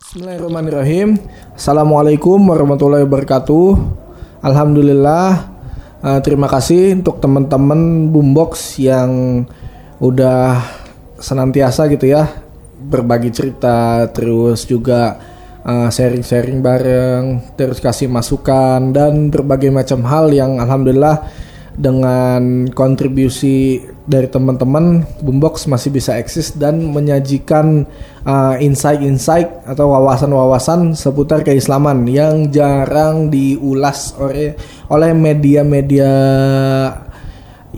Bismillahirrahmanirrahim. 0.00 1.20
Assalamualaikum 1.52 2.40
warahmatullahi 2.48 3.04
wabarakatuh. 3.04 3.76
Alhamdulillah. 4.40 5.52
eh, 6.00 6.20
terima 6.24 6.48
kasih 6.48 6.96
untuk 6.96 7.20
teman-teman 7.20 8.08
Boombox 8.08 8.80
yang 8.80 9.44
udah 10.00 10.64
senantiasa 11.20 11.92
gitu 11.92 12.08
ya 12.08 12.24
berbagi 12.80 13.28
cerita, 13.36 14.08
terus 14.08 14.64
juga 14.64 15.20
eh, 15.60 15.92
sharing-sharing 15.92 16.64
bareng, 16.64 17.52
terus 17.52 17.84
kasih 17.84 18.08
masukan 18.08 18.96
dan 18.96 19.28
berbagai 19.28 19.68
macam 19.68 20.08
hal 20.08 20.32
yang 20.32 20.56
alhamdulillah 20.56 21.20
dengan 21.74 22.70
kontribusi 22.70 23.82
dari 24.06 24.30
teman-teman 24.30 25.02
Boombox 25.24 25.66
masih 25.66 25.90
bisa 25.90 26.14
eksis 26.14 26.54
dan 26.54 26.78
menyajikan 26.92 27.88
uh, 28.22 28.54
insight-insight 28.60 29.66
atau 29.66 29.90
wawasan-wawasan 29.90 30.94
seputar 30.94 31.42
keislaman 31.42 32.06
yang 32.06 32.52
jarang 32.54 33.32
diulas 33.32 34.14
oleh 34.20 34.54
oleh 34.86 35.10
media-media 35.16 36.10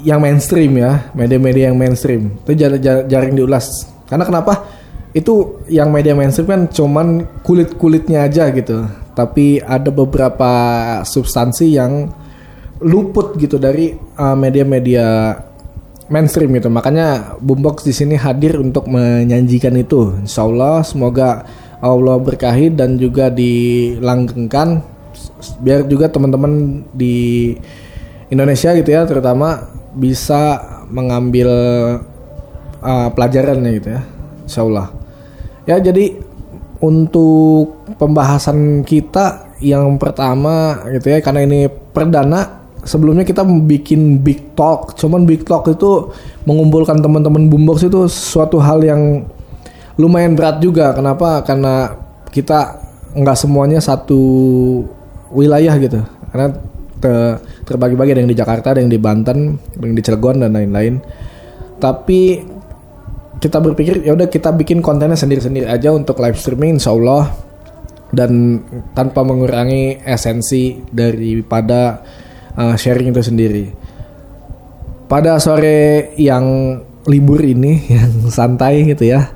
yang 0.05 0.20
mainstream 0.20 0.77
ya, 0.77 1.08
media-media 1.16 1.72
yang 1.72 1.78
mainstream 1.78 2.36
itu 2.44 2.52
jar- 2.52 2.80
jar- 2.83 3.06
jarang 3.08 3.33
diulas. 3.33 3.88
Karena 4.05 4.28
kenapa? 4.28 4.69
Itu 5.16 5.64
yang 5.72 5.88
media 5.88 6.12
mainstream 6.12 6.44
kan 6.44 6.62
cuman 6.69 7.41
kulit-kulitnya 7.41 8.28
aja 8.28 8.52
gitu. 8.52 8.84
Tapi 9.16 9.64
ada 9.64 9.88
beberapa 9.88 10.52
substansi 11.00 11.72
yang 11.72 12.12
luput 12.80 13.36
gitu 13.40 13.56
dari 13.56 13.96
uh, 14.16 14.36
media-media 14.36 15.36
mainstream 16.12 16.54
gitu. 16.54 16.68
Makanya 16.70 17.38
Boombox 17.40 17.82
di 17.86 17.94
sini 17.94 18.14
hadir 18.14 18.58
untuk 18.60 18.86
menyanjikan 18.90 19.74
itu. 19.74 20.14
Insya 20.22 20.46
Allah 20.46 20.84
semoga 20.86 21.46
Allah 21.80 22.16
berkahi 22.20 22.72
dan 22.72 22.96
juga 22.96 23.28
dilanggengkan 23.28 24.80
biar 25.60 25.84
juga 25.84 26.08
teman-teman 26.08 26.84
di 26.96 27.55
Indonesia 28.33 28.72
gitu 28.74 28.90
ya 28.90 29.05
terutama 29.05 29.68
bisa 29.96 30.58
mengambil 30.88 31.48
uh, 32.80 33.08
pelajarannya 33.12 33.70
gitu 33.80 33.88
ya. 33.96 34.02
Insya 34.46 34.62
Allah. 34.62 34.86
Ya 35.66 35.77
jadi 35.83 36.22
untuk 36.78 37.83
pembahasan 37.96 38.84
kita 38.84 39.56
yang 39.64 39.96
pertama 39.96 40.84
gitu 40.92 41.16
ya 41.16 41.24
karena 41.24 41.48
ini 41.48 41.61
perdana 41.72 42.66
sebelumnya 42.87 43.27
kita 43.27 43.42
bikin 43.45 44.23
big 44.23 44.55
talk 44.55 44.95
cuman 44.95 45.27
big 45.27 45.42
talk 45.42 45.67
itu 45.67 46.15
mengumpulkan 46.47 47.03
teman-teman 47.03 47.51
boombox 47.51 47.91
itu 47.91 48.06
suatu 48.06 48.62
hal 48.62 48.81
yang 48.87 49.27
lumayan 49.97 50.37
berat 50.37 50.61
juga. 50.61 50.92
Kenapa? 50.92 51.42
Karena 51.42 51.92
kita 52.31 52.81
nggak 53.17 53.37
semuanya 53.37 53.81
satu 53.81 54.20
wilayah 55.33 55.75
gitu. 55.81 56.01
Karena 56.33 56.53
te- 57.01 57.37
terbagi-bagi 57.64 58.12
ada 58.12 58.20
yang 58.23 58.31
di 58.31 58.39
Jakarta 58.39 58.77
ada 58.77 58.81
yang 58.84 58.92
di 58.92 59.01
Banten 59.01 59.57
ada 59.57 59.84
yang 59.84 59.97
di 59.97 60.05
Cilegon 60.05 60.37
dan 60.45 60.53
lain-lain. 60.53 61.01
Tapi 61.81 62.20
kita 63.37 63.61
berpikir 63.61 64.01
ya 64.05 64.17
udah 64.17 64.29
kita 64.33 64.53
bikin 64.53 64.81
kontennya 64.81 65.17
sendiri-sendiri 65.17 65.69
aja 65.69 65.92
untuk 65.92 66.20
live 66.20 66.37
streaming 66.37 66.77
insya 66.81 66.92
Allah. 66.92 67.33
Dan 68.07 68.62
tanpa 68.95 69.27
mengurangi 69.27 69.98
esensi 70.07 70.79
daripada 70.95 72.01
uh, 72.56 72.74
sharing 72.74 73.12
itu 73.12 73.22
sendiri. 73.22 73.64
Pada 75.06 75.38
sore 75.38 76.10
yang 76.18 76.76
libur 77.06 77.38
ini 77.44 77.86
yang 77.94 78.26
santai 78.26 78.82
gitu 78.90 79.06
ya, 79.06 79.30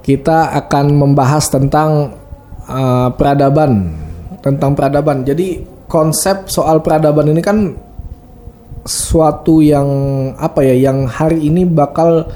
kita 0.00 0.56
akan 0.64 0.96
membahas 0.96 1.50
tentang 1.52 2.16
uh, 2.64 3.12
peradaban, 3.12 3.92
tentang 4.40 4.72
peradaban. 4.72 5.26
Jadi 5.26 5.66
konsep 5.90 6.48
soal 6.48 6.80
peradaban 6.80 7.28
ini 7.28 7.42
kan 7.44 7.58
suatu 8.86 9.60
yang 9.60 9.86
apa 10.40 10.64
ya, 10.64 10.90
yang 10.90 11.04
hari 11.04 11.52
ini 11.52 11.68
bakal 11.68 12.30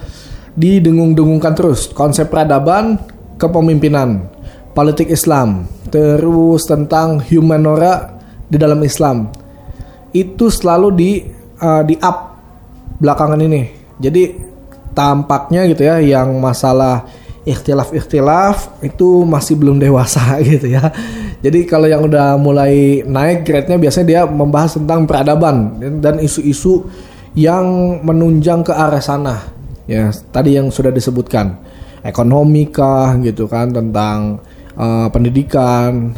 didengung-dengungkan 0.55 1.57
terus. 1.57 1.89
Konsep 1.97 2.29
peradaban, 2.29 3.01
kepemimpinan, 3.41 4.29
politik 4.77 5.09
Islam, 5.09 5.65
terus 5.89 6.69
tentang 6.69 7.25
humanora 7.25 8.21
di 8.45 8.61
dalam 8.61 8.85
Islam 8.85 9.44
itu 10.15 10.47
selalu 10.49 10.89
di 10.95 11.11
uh, 11.59 11.83
di 11.83 11.99
up 11.99 12.39
belakangan 13.03 13.43
ini. 13.43 13.69
Jadi 13.99 14.23
tampaknya 14.95 15.67
gitu 15.67 15.83
ya 15.83 15.99
yang 15.99 16.39
masalah 16.39 17.05
ikhtilaf-ikhtilaf 17.45 18.81
itu 18.81 19.27
masih 19.27 19.59
belum 19.59 19.77
dewasa 19.83 20.23
gitu 20.49 20.71
ya. 20.71 20.89
Jadi 21.45 21.69
kalau 21.69 21.85
yang 21.85 22.07
udah 22.09 22.41
mulai 22.41 23.05
naik 23.05 23.45
grade-nya 23.45 23.77
biasanya 23.77 24.07
dia 24.09 24.23
membahas 24.25 24.81
tentang 24.81 25.05
peradaban 25.05 25.77
dan- 26.01 26.23
isu-isu 26.23 26.89
yang 27.37 28.01
menunjang 28.01 28.65
ke 28.65 28.73
arah 28.73 29.03
sana. 29.03 29.53
Ya, 29.85 30.09
tadi 30.33 30.57
yang 30.57 30.73
sudah 30.73 30.89
disebutkan. 30.89 31.61
Ekonomi 32.01 32.73
kah 32.73 33.21
gitu 33.21 33.45
kan 33.45 33.73
tentang 33.73 34.41
uh, 34.77 35.09
pendidikan, 35.13 36.17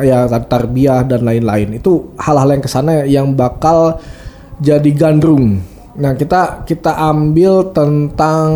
ya 0.00 0.24
tarbiyah 0.28 1.04
dan 1.04 1.28
lain-lain 1.28 1.76
itu 1.76 2.16
hal-hal 2.16 2.48
yang 2.56 2.62
ke 2.64 2.70
sana 2.70 3.04
yang 3.04 3.36
bakal 3.36 4.00
jadi 4.62 4.90
gandrung. 4.96 5.60
Nah 5.98 6.16
kita 6.16 6.64
kita 6.64 6.96
ambil 6.96 7.74
tentang 7.76 8.48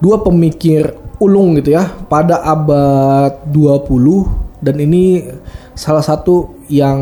dua 0.00 0.24
pemikir 0.24 0.96
ulung 1.20 1.56
gitu 1.60 1.76
ya 1.76 1.88
pada 2.08 2.44
abad 2.44 3.48
20 3.48 4.60
dan 4.60 4.76
ini 4.80 5.24
salah 5.76 6.04
satu 6.04 6.64
yang 6.68 7.00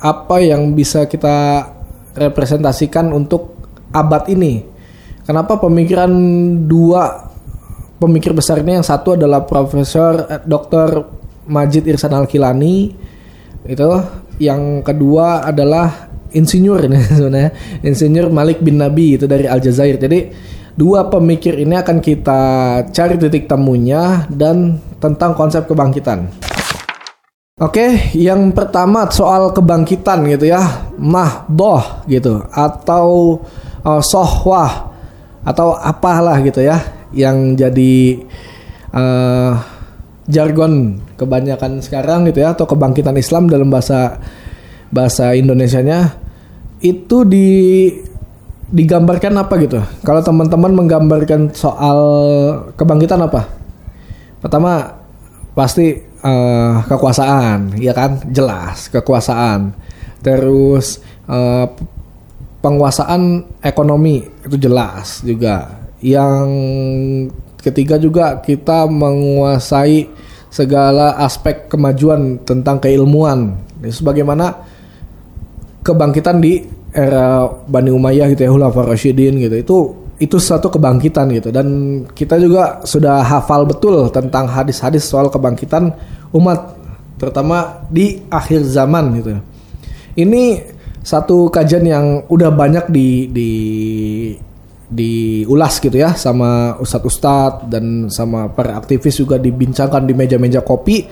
apa 0.00 0.40
yang 0.40 0.72
bisa 0.72 1.04
kita 1.04 1.68
representasikan 2.16 3.12
untuk 3.12 3.56
abad 3.92 4.28
ini. 4.32 4.64
Kenapa 5.24 5.60
pemikiran 5.60 6.10
dua 6.66 7.30
pemikir 8.00 8.32
besar 8.32 8.64
ini 8.64 8.80
yang 8.80 8.86
satu 8.86 9.14
adalah 9.14 9.44
Profesor 9.44 10.26
eh, 10.26 10.40
Dr. 10.42 11.19
Majid 11.50 11.84
Irsan 11.90 12.14
Al-Kilani 12.14 12.94
itu 13.66 13.90
yang 14.40 14.80
kedua 14.80 15.44
adalah 15.44 16.08
insinyur 16.32 16.86
ini 16.86 17.00
sebenarnya. 17.18 17.52
Insinyur 17.82 18.30
Malik 18.30 18.62
bin 18.62 18.78
Nabi 18.78 19.18
itu 19.18 19.26
dari 19.26 19.44
Aljazair. 19.44 19.98
Jadi 19.98 20.30
dua 20.78 21.10
pemikir 21.10 21.58
ini 21.58 21.76
akan 21.76 21.98
kita 21.98 22.42
cari 22.94 23.18
titik 23.18 23.50
temunya 23.50 24.24
dan 24.30 24.78
tentang 25.02 25.34
konsep 25.36 25.66
kebangkitan. 25.66 26.30
Oke, 27.60 28.16
yang 28.16 28.56
pertama 28.56 29.04
soal 29.12 29.52
kebangkitan 29.52 30.24
gitu 30.32 30.48
ya, 30.48 30.88
mahdoh 30.96 32.08
gitu 32.08 32.40
atau 32.48 33.36
uh, 33.84 34.00
sohwah 34.00 34.88
atau 35.44 35.76
apalah 35.76 36.40
gitu 36.40 36.64
ya 36.64 36.80
yang 37.12 37.56
jadi 37.56 38.24
uh, 38.96 39.52
jargon 40.30 41.02
kebanyakan 41.18 41.82
sekarang 41.82 42.30
gitu 42.30 42.40
ya 42.46 42.54
atau 42.54 42.64
kebangkitan 42.64 43.18
Islam 43.18 43.50
dalam 43.50 43.68
bahasa 43.68 44.22
bahasa 44.90 45.34
Indonesianya 45.34 46.14
itu 46.80 47.26
di 47.28 47.50
digambarkan 48.70 49.34
apa 49.36 49.54
gitu. 49.60 49.82
Kalau 50.06 50.22
teman-teman 50.22 50.72
menggambarkan 50.72 51.50
soal 51.52 52.00
kebangkitan 52.78 53.20
apa? 53.26 53.50
Pertama 54.40 55.02
pasti 55.52 55.98
eh, 56.00 56.74
kekuasaan, 56.86 57.76
ya 57.76 57.92
kan? 57.92 58.22
Jelas 58.30 58.88
kekuasaan. 58.88 59.74
Terus 60.22 61.02
eh, 61.26 61.66
penguasaan 62.62 63.44
ekonomi 63.60 64.22
itu 64.46 64.56
jelas 64.56 65.20
juga. 65.26 65.82
Yang 66.00 66.48
ketiga 67.60 68.00
juga 68.00 68.40
kita 68.40 68.88
menguasai 68.88 70.08
segala 70.50 71.16
aspek 71.22 71.70
kemajuan 71.70 72.42
tentang 72.42 72.82
keilmuan. 72.82 73.56
Sebagaimana 73.80 74.60
kebangkitan 75.80 76.42
di 76.42 76.60
era 76.90 77.46
Bani 77.46 77.88
Umayyah 77.94 78.28
gitu 78.34 78.44
ya, 78.44 78.50
Khulafaur 78.50 78.90
Rasyidin 78.90 79.40
gitu. 79.40 79.56
Itu 79.56 79.76
itu 80.20 80.36
satu 80.36 80.68
kebangkitan 80.68 81.32
gitu 81.32 81.48
dan 81.48 81.66
kita 82.12 82.36
juga 82.36 82.84
sudah 82.84 83.24
hafal 83.24 83.64
betul 83.64 84.12
tentang 84.12 84.44
hadis-hadis 84.44 85.08
soal 85.08 85.32
kebangkitan 85.32 85.96
umat 86.36 86.76
terutama 87.16 87.88
di 87.88 88.20
akhir 88.28 88.68
zaman 88.68 89.16
gitu. 89.16 89.40
Ini 90.20 90.60
satu 91.00 91.48
kajian 91.48 91.84
yang 91.88 92.06
udah 92.28 92.52
banyak 92.52 92.92
di 92.92 93.32
di 93.32 93.50
diulas 94.90 95.78
gitu 95.78 95.94
ya 95.94 96.18
sama 96.18 96.74
ustadz-ustadz 96.82 97.70
dan 97.70 98.10
sama 98.10 98.50
para 98.50 98.74
aktivis 98.74 99.22
juga 99.22 99.38
dibincangkan 99.38 100.02
di 100.02 100.12
meja-meja 100.18 100.66
kopi 100.66 101.06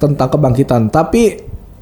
tentang 0.00 0.32
kebangkitan. 0.32 0.88
Tapi 0.88 1.22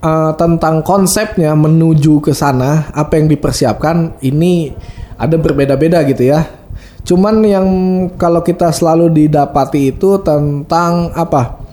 eh, 0.03 0.33
tentang 0.35 0.83
konsepnya 0.83 1.55
menuju 1.55 2.19
ke 2.19 2.35
sana 2.35 2.91
apa 2.91 3.23
yang 3.23 3.31
dipersiapkan 3.31 4.19
ini 4.27 4.75
ada 5.15 5.39
berbeda-beda 5.39 6.03
gitu 6.11 6.27
ya. 6.27 6.43
Cuman 7.09 7.41
yang 7.41 7.69
kalau 8.21 8.45
kita 8.45 8.69
selalu 8.69 9.09
didapati 9.09 9.97
itu 9.97 10.21
tentang 10.21 11.09
apa? 11.17 11.65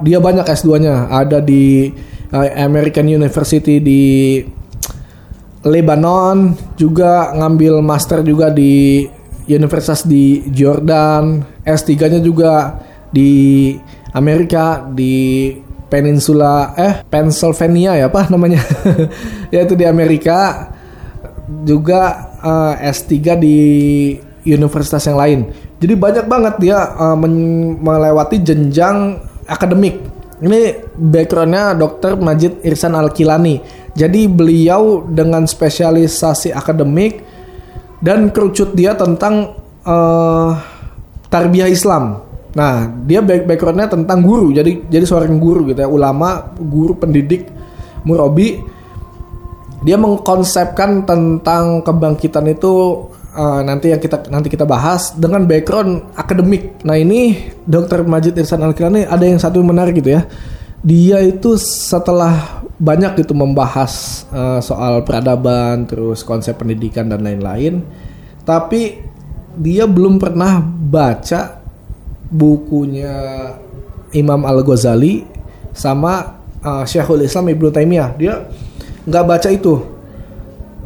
dia 0.07 0.23
banyak 0.23 0.47
S2-nya, 0.47 1.11
ada 1.11 1.43
di 1.43 1.91
uh, 2.31 2.47
American 2.55 3.11
University 3.11 3.83
di 3.83 4.39
Lebanon, 5.67 6.55
juga 6.79 7.35
ngambil 7.35 7.83
master 7.83 8.23
juga 8.23 8.55
di 8.55 9.03
Universitas 9.51 10.07
di 10.07 10.47
Jordan, 10.47 11.43
S3-nya 11.67 12.23
juga 12.23 12.79
di 13.11 13.75
Amerika 14.15 14.87
di 14.87 15.51
peninsula 15.91 16.71
eh 16.79 17.03
Pennsylvania 17.03 17.99
ya 17.99 18.07
apa 18.07 18.31
namanya? 18.31 18.63
Yaitu 19.53 19.75
di 19.75 19.83
Amerika. 19.83 20.71
Juga 21.67 22.31
uh, 22.39 22.75
eh, 22.79 22.91
S3 22.95 23.11
di 23.35 23.59
universitas 24.47 25.03
yang 25.07 25.19
lain 25.19 25.39
jadi 25.83 25.93
banyak 25.99 26.25
banget 26.31 26.55
dia 26.63 26.79
uh, 26.95 27.19
melewati 27.83 28.39
jenjang 28.39 29.19
akademik 29.43 29.99
ini 30.39 30.79
backgroundnya 30.95 31.75
Dr. 31.75 32.15
Majid 32.15 32.63
Irsan 32.63 32.95
Al-Kilani 32.95 33.59
jadi 33.91 34.31
beliau 34.31 35.03
dengan 35.03 35.43
spesialisasi 35.43 36.55
akademik 36.55 37.19
dan 37.99 38.31
kerucut 38.31 38.71
dia 38.71 38.95
tentang 38.95 39.59
uh, 39.83 40.55
tarbiyah 41.27 41.67
Islam 41.67 42.33
Nah, 42.53 42.85
dia 43.09 43.25
back 43.25 43.49
backgroundnya 43.49 43.89
tentang 43.89 44.21
guru, 44.21 44.53
jadi 44.53 44.85
jadi 44.85 45.05
seorang 45.09 45.41
guru 45.41 45.73
gitu 45.73 45.81
ya, 45.81 45.89
ulama, 45.89 46.53
guru, 46.61 46.93
pendidik, 46.93 47.49
murabi. 48.05 48.61
Dia 49.83 49.97
mengkonsepkan 49.99 51.03
tentang 51.03 51.83
kebangkitan 51.83 52.47
itu 52.47 53.03
uh, 53.33 53.61
nanti 53.65 53.91
yang 53.91 53.99
kita 53.99 54.29
nanti 54.29 54.47
kita 54.47 54.63
bahas 54.63 55.11
dengan 55.17 55.43
background 55.43 56.13
akademik. 56.15 56.79
Nah 56.85 56.95
ini 56.95 57.51
Dr. 57.65 58.05
Majid 58.05 58.37
Irsan 58.37 58.61
Al 58.61 58.73
ada 58.73 59.25
yang 59.25 59.41
satu 59.41 59.59
menarik 59.59 59.99
gitu 59.99 60.15
ya. 60.15 60.29
Dia 60.83 61.23
itu 61.23 61.55
setelah 61.59 62.63
banyak 62.75 63.23
gitu 63.23 63.31
membahas 63.31 64.25
uh, 64.35 64.59
soal 64.59 65.01
peradaban, 65.07 65.87
terus 65.87 66.27
konsep 66.27 66.59
pendidikan 66.59 67.07
dan 67.07 67.23
lain-lain, 67.23 67.79
tapi 68.43 68.99
dia 69.55 69.87
belum 69.87 70.19
pernah 70.19 70.59
baca 70.65 71.63
bukunya 72.27 73.15
Imam 74.11 74.43
Al 74.43 74.59
Ghazali 74.65 75.23
sama 75.71 76.43
uh, 76.59 76.83
Syekhul 76.83 77.23
Islam 77.23 77.47
Ibnu 77.47 77.71
Taimiyah. 77.71 78.09
Dia 78.19 78.43
nggak 79.07 79.25
baca 79.25 79.49
itu. 79.53 79.92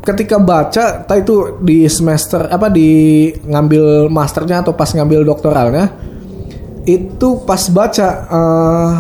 Ketika 0.08 0.40
baca, 0.40 1.04
tak 1.04 1.28
itu 1.28 1.60
di 1.60 1.84
semester 1.92 2.48
apa 2.48 2.72
di 2.72 3.28
ngambil 3.44 4.08
masternya 4.08 4.64
atau 4.64 4.72
pas 4.72 4.88
ngambil 4.88 5.28
doktoralnya, 5.28 5.92
itu 6.88 7.44
pas 7.44 7.60
baca 7.68 8.08
uh, 8.32 8.92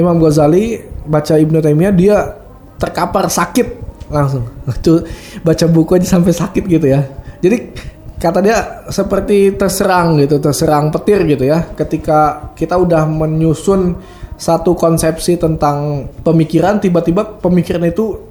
Imam 0.00 0.16
Ghazali 0.16 0.80
baca 1.04 1.36
Ibnu 1.36 1.60
Taimiyah 1.60 1.92
dia 1.92 2.16
terkapar 2.80 3.28
sakit 3.28 3.68
langsung. 4.08 4.48
baca 5.46 5.64
buku 5.68 6.00
aja 6.00 6.08
sampai 6.08 6.32
sakit 6.32 6.64
gitu 6.64 6.88
ya. 6.88 7.04
Jadi 7.44 7.56
kata 8.16 8.40
dia 8.40 8.88
seperti 8.88 9.60
terserang 9.60 10.16
gitu, 10.24 10.40
terserang 10.40 10.88
petir 10.88 11.20
gitu 11.28 11.44
ya. 11.44 11.68
Ketika 11.76 12.50
kita 12.56 12.80
udah 12.80 13.04
menyusun 13.04 13.92
satu 14.36 14.76
konsepsi 14.76 15.36
tentang 15.36 16.08
pemikiran, 16.24 16.80
tiba-tiba 16.80 17.40
pemikiran 17.40 17.84
itu 17.88 18.25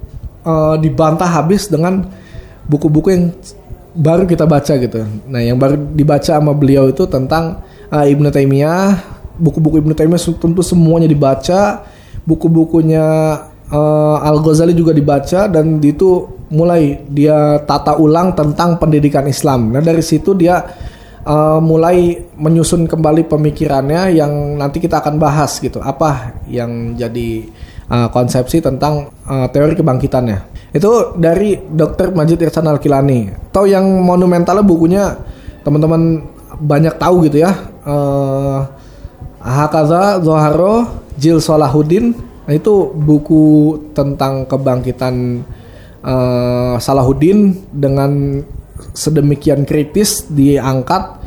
uh, 0.46 0.78
dibantah 0.78 1.26
habis 1.26 1.66
dengan 1.66 2.06
buku-buku 2.70 3.08
yang 3.10 3.24
baru 3.96 4.24
kita 4.28 4.46
baca 4.46 4.72
gitu. 4.78 5.02
Nah, 5.26 5.40
yang 5.42 5.58
baru 5.58 5.74
dibaca 5.74 6.38
sama 6.38 6.54
beliau 6.54 6.86
itu 6.86 7.04
tentang 7.10 7.66
uh, 7.90 8.06
Ibnu 8.06 8.30
Taimiyah, 8.30 9.02
buku-buku 9.40 9.82
Ibnu 9.82 9.92
Taimiyah 9.96 10.22
tentu 10.38 10.62
semuanya 10.62 11.10
dibaca, 11.10 11.82
buku-bukunya 12.22 13.06
uh, 13.72 14.16
Al 14.22 14.38
Ghazali 14.44 14.76
juga 14.76 14.94
dibaca 14.94 15.50
dan 15.50 15.80
itu 15.80 16.28
mulai 16.46 17.02
dia 17.10 17.58
tata 17.66 17.98
ulang 17.98 18.36
tentang 18.38 18.78
pendidikan 18.78 19.26
Islam. 19.26 19.74
Nah 19.74 19.82
dari 19.82 20.04
situ 20.04 20.30
dia 20.38 20.62
uh, 21.26 21.58
mulai 21.58 22.14
menyusun 22.38 22.86
kembali 22.86 23.26
pemikirannya 23.26 24.14
yang 24.14 24.60
nanti 24.60 24.78
kita 24.78 25.02
akan 25.02 25.18
bahas 25.18 25.58
gitu. 25.58 25.82
Apa 25.82 26.38
yang 26.46 26.94
jadi 26.94 27.50
uh, 27.90 28.08
konsepsi 28.10 28.62
tentang 28.62 29.10
uh, 29.26 29.46
teori 29.50 29.74
kebangkitannya. 29.78 30.70
Itu 30.74 31.16
dari 31.16 31.56
Dr. 31.56 32.12
Majid 32.12 32.42
Irsan 32.42 32.68
Al-Kilani. 32.68 33.50
Atau 33.50 33.64
yang 33.64 33.84
monumentalnya 34.04 34.64
bukunya 34.66 35.16
teman-teman 35.64 36.22
banyak 36.60 36.94
tahu 37.00 37.26
gitu 37.26 37.42
ya. 37.42 37.52
Uh, 37.86 38.60
Hakaza 39.40 40.20
Zoharo 40.20 41.06
Jil. 41.16 41.40
Nah 42.46 42.54
itu 42.54 42.94
buku 42.94 43.74
tentang 43.90 44.46
kebangkitan 44.46 45.42
uh, 46.06 46.74
Salahuddin 46.78 47.66
dengan 47.74 48.42
sedemikian 48.94 49.66
kritis 49.66 50.28
diangkat 50.30 51.20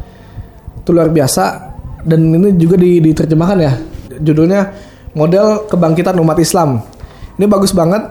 itu 0.80 0.89
luar 0.96 1.12
biasa 1.12 1.75
dan 2.08 2.34
ini 2.34 2.56
juga 2.58 2.80
diterjemahkan 2.80 3.58
ya 3.60 3.74
judulnya 4.22 4.62
model 5.13 5.70
kebangkitan 5.70 6.18
umat 6.20 6.38
Islam 6.42 6.84
ini 7.39 7.46
bagus 7.48 7.72
banget 7.72 8.04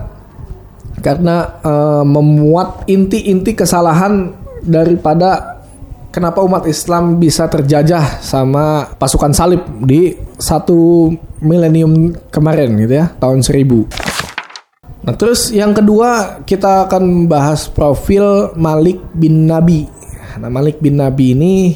karena 0.99 1.61
uh, 1.63 2.03
memuat 2.03 2.89
inti-inti 2.91 3.55
kesalahan 3.55 4.35
daripada 4.65 5.61
kenapa 6.11 6.43
umat 6.43 6.67
Islam 6.67 7.21
bisa 7.21 7.47
terjajah 7.47 8.19
sama 8.19 8.89
pasukan 8.99 9.31
salib 9.31 9.63
di 9.85 10.11
satu 10.35 11.07
milenium 11.39 12.11
kemarin 12.33 12.75
gitu 12.75 12.93
ya 12.99 13.07
tahun 13.15 13.45
1000 13.45 14.19
Nah, 14.99 15.15
terus 15.15 15.49
yang 15.49 15.71
kedua 15.71 16.43
kita 16.43 16.85
akan 16.85 17.25
bahas 17.25 17.71
profil 17.71 18.51
Malik 18.59 18.99
bin 19.15 19.47
Nabi. 19.47 19.87
Nah, 20.37 20.51
Malik 20.51 20.83
bin 20.83 20.99
Nabi 20.99 21.33
ini 21.33 21.71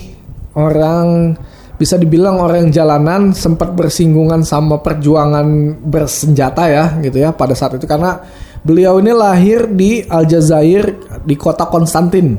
orang 0.54 1.34
bisa 1.78 1.98
dibilang 1.98 2.38
orang 2.38 2.70
jalanan 2.70 3.34
sempat 3.34 3.74
bersinggungan 3.74 4.46
sama 4.46 4.80
perjuangan 4.80 5.78
bersenjata 5.82 6.70
ya 6.70 6.86
gitu 7.02 7.18
ya 7.18 7.34
pada 7.34 7.58
saat 7.58 7.78
itu. 7.78 7.90
Karena 7.90 8.22
beliau 8.62 9.02
ini 9.02 9.12
lahir 9.12 9.68
di 9.68 10.06
Aljazair 10.06 10.94
di 11.26 11.36
kota 11.36 11.68
Konstantin 11.68 12.38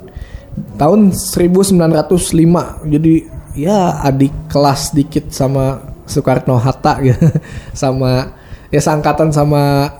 tahun 0.78 1.10
1905 1.10 2.86
jadi 2.86 3.14
ya 3.58 4.02
adik 4.06 4.50
kelas 4.50 4.94
dikit 4.94 5.30
sama 5.34 5.82
Soekarno 6.06 6.56
Hatta 6.56 7.00
gitu. 7.06 7.26
Sama 7.74 8.30
ya 8.70 8.80
sangkatan 8.80 9.34
sama 9.34 9.90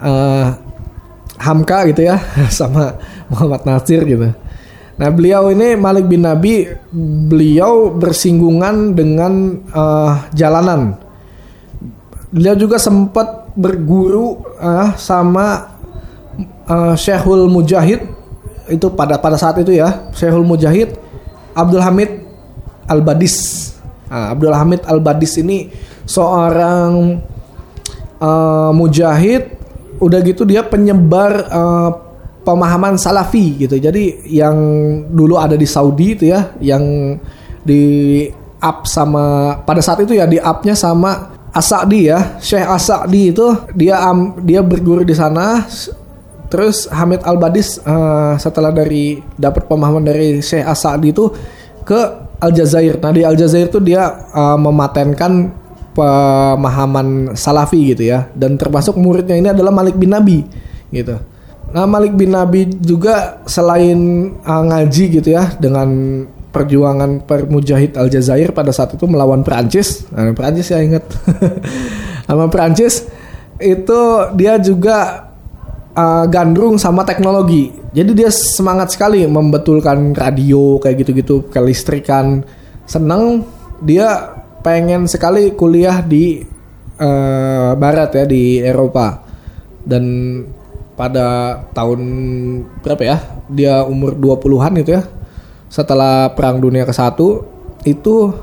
uh, 0.00 0.48
Hamka 1.38 1.86
gitu 1.86 2.02
ya 2.02 2.18
sama 2.50 2.96
Muhammad 3.30 3.62
Nasir 3.68 4.02
gitu. 4.08 4.47
Nah 4.98 5.08
beliau 5.14 5.54
ini 5.54 5.78
Malik 5.78 6.10
bin 6.10 6.26
Nabi 6.26 6.66
beliau 7.30 7.94
bersinggungan 7.94 8.98
dengan 8.98 9.62
uh, 9.70 10.26
jalanan. 10.34 10.98
dia 12.28 12.52
juga 12.52 12.76
sempat 12.76 13.48
berguru 13.56 14.44
uh, 14.60 14.92
sama 15.00 15.78
uh, 16.68 16.92
Syekhul 16.92 17.48
Mujahid 17.48 18.04
itu 18.68 18.86
pada 18.92 19.16
pada 19.16 19.40
saat 19.40 19.56
itu 19.64 19.72
ya 19.72 20.12
Syekhul 20.12 20.44
Mujahid 20.44 20.92
Abdul 21.56 21.80
Hamid 21.80 22.28
Al 22.84 23.00
Badis 23.00 23.72
nah, 24.12 24.36
Abdul 24.36 24.52
Hamid 24.52 24.84
Al 24.84 25.00
Badis 25.00 25.40
ini 25.40 25.72
seorang 26.04 27.24
uh, 28.20 28.70
mujahid 28.76 29.56
udah 29.98 30.20
gitu 30.22 30.44
dia 30.44 30.62
penyebar 30.62 31.48
uh, 31.48 31.90
pemahaman 32.48 32.96
salafi 32.96 33.68
gitu. 33.68 33.76
Jadi 33.76 34.24
yang 34.32 34.56
dulu 35.12 35.36
ada 35.36 35.52
di 35.52 35.68
Saudi 35.68 36.16
itu 36.16 36.32
ya 36.32 36.56
yang 36.64 37.12
di 37.60 38.24
up 38.64 38.88
sama 38.88 39.60
pada 39.68 39.84
saat 39.84 40.08
itu 40.08 40.16
ya 40.16 40.24
di 40.24 40.40
upnya 40.40 40.72
sama 40.72 41.36
Asadi 41.52 42.08
ya. 42.08 42.40
Syekh 42.40 42.64
Asadi 42.64 43.36
itu 43.36 43.44
dia 43.76 44.00
um, 44.08 44.40
dia 44.40 44.64
berguru 44.64 45.04
di 45.04 45.12
sana. 45.12 45.68
Terus 46.48 46.88
Hamid 46.88 47.20
Al 47.28 47.36
Badis 47.36 47.76
uh, 47.84 48.32
setelah 48.40 48.72
dari 48.72 49.20
dapat 49.36 49.68
pemahaman 49.68 50.00
dari 50.00 50.40
Syekh 50.40 50.64
Asadi 50.64 51.12
itu 51.12 51.28
ke 51.84 52.00
Aljazair. 52.40 52.96
Nah 52.96 53.12
di 53.12 53.28
Aljazair 53.28 53.68
itu 53.68 53.84
dia 53.84 54.08
uh, 54.32 54.56
mematenkan 54.56 55.52
pemahaman 55.92 57.36
Salafi 57.36 57.92
gitu 57.92 58.08
ya. 58.08 58.32
Dan 58.32 58.56
termasuk 58.56 58.96
muridnya 58.96 59.36
ini 59.36 59.52
adalah 59.52 59.68
Malik 59.68 60.00
bin 60.00 60.16
Nabi 60.16 60.40
gitu 60.88 61.20
Nah 61.68 61.84
Malik 61.84 62.16
bin 62.16 62.32
Nabi 62.32 62.64
juga 62.80 63.44
selain 63.44 64.32
uh, 64.40 64.62
ngaji 64.64 65.20
gitu 65.20 65.28
ya 65.36 65.52
dengan 65.60 65.88
perjuangan 66.48 67.22
permujahid 67.28 67.94
Aljazair 67.94 68.56
pada 68.56 68.72
saat 68.72 68.96
itu 68.96 69.04
melawan 69.04 69.44
Perancis. 69.44 70.08
Nah, 70.08 70.32
Perancis 70.32 70.72
ya 70.72 70.80
ingat. 70.80 71.04
sama 72.28 72.48
Perancis 72.48 73.04
itu 73.60 74.00
dia 74.36 74.56
juga 74.56 75.28
uh, 75.92 76.24
gandrung 76.26 76.80
sama 76.80 77.04
teknologi. 77.04 77.72
Jadi 77.92 78.10
dia 78.16 78.30
semangat 78.32 78.96
sekali 78.96 79.24
membetulkan 79.28 80.16
radio 80.16 80.80
kayak 80.80 81.04
gitu-gitu, 81.04 81.48
kelistrikan. 81.52 82.44
Senang 82.88 83.44
dia 83.84 84.36
pengen 84.64 85.04
sekali 85.04 85.52
kuliah 85.52 86.00
di 86.00 86.40
uh, 87.00 87.72
barat 87.76 88.10
ya 88.16 88.24
di 88.24 88.60
Eropa. 88.60 89.24
Dan 89.88 90.04
pada 90.98 91.56
tahun 91.70 92.00
berapa 92.82 93.02
ya? 93.06 93.16
Dia 93.46 93.74
umur 93.86 94.18
20-an 94.18 94.82
itu 94.82 94.98
ya. 94.98 95.06
Setelah 95.70 96.34
Perang 96.34 96.58
Dunia 96.58 96.82
ke-1 96.82 97.14
itu 97.86 98.34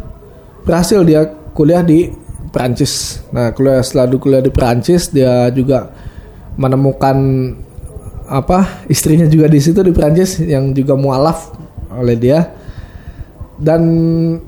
berhasil 0.63 1.03
dia 1.03 1.27
kuliah 1.51 1.83
di 1.83 2.07
Perancis. 2.55 3.19
Nah, 3.35 3.51
kuliah 3.51 3.83
setelah 3.83 4.07
kuliah 4.15 4.39
di 4.39 4.49
Perancis 4.55 5.11
dia 5.11 5.51
juga 5.51 5.91
menemukan 6.55 7.17
apa 8.25 8.87
istrinya 8.89 9.27
juga 9.29 9.45
di 9.51 9.59
situ 9.61 9.83
di 9.83 9.91
Perancis 9.93 10.41
yang 10.41 10.73
juga 10.73 10.97
mualaf 10.97 11.53
oleh 11.93 12.17
dia 12.17 12.41
dan 13.55 13.81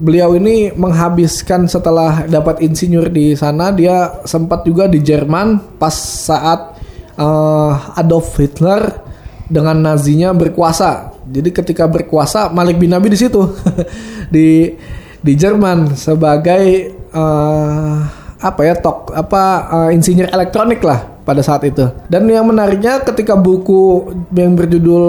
beliau 0.01 0.35
ini 0.35 0.73
menghabiskan 0.75 1.69
setelah 1.69 2.27
dapat 2.27 2.59
insinyur 2.59 3.07
di 3.07 3.37
sana 3.37 3.71
dia 3.71 4.19
sempat 4.27 4.67
juga 4.67 4.89
di 4.89 4.99
Jerman 4.99 5.79
pas 5.79 5.93
saat 5.95 6.76
uh, 7.17 7.97
Adolf 7.97 8.37
Hitler 8.37 9.03
dengan 9.49 9.75
Nazinya 9.75 10.31
berkuasa. 10.31 11.17
Jadi 11.27 11.49
ketika 11.51 11.83
berkuasa 11.89 12.47
Malik 12.53 12.79
bin 12.79 12.93
Nabi 12.93 13.11
di 13.11 13.19
situ 13.19 13.43
di 14.33 14.71
di 15.19 15.33
Jerman 15.35 15.97
sebagai 15.97 16.93
uh, 17.11 17.95
apa 18.37 18.61
ya 18.63 18.77
tok 18.77 19.11
apa 19.11 19.43
uh, 19.67 19.89
insinyur 19.91 20.29
elektronik 20.29 20.79
lah 20.85 21.03
pada 21.25 21.43
saat 21.43 21.67
itu. 21.67 21.83
Dan 22.07 22.29
yang 22.31 22.47
menariknya 22.47 23.03
ketika 23.03 23.35
buku 23.35 24.13
yang 24.31 24.55
berjudul 24.55 25.05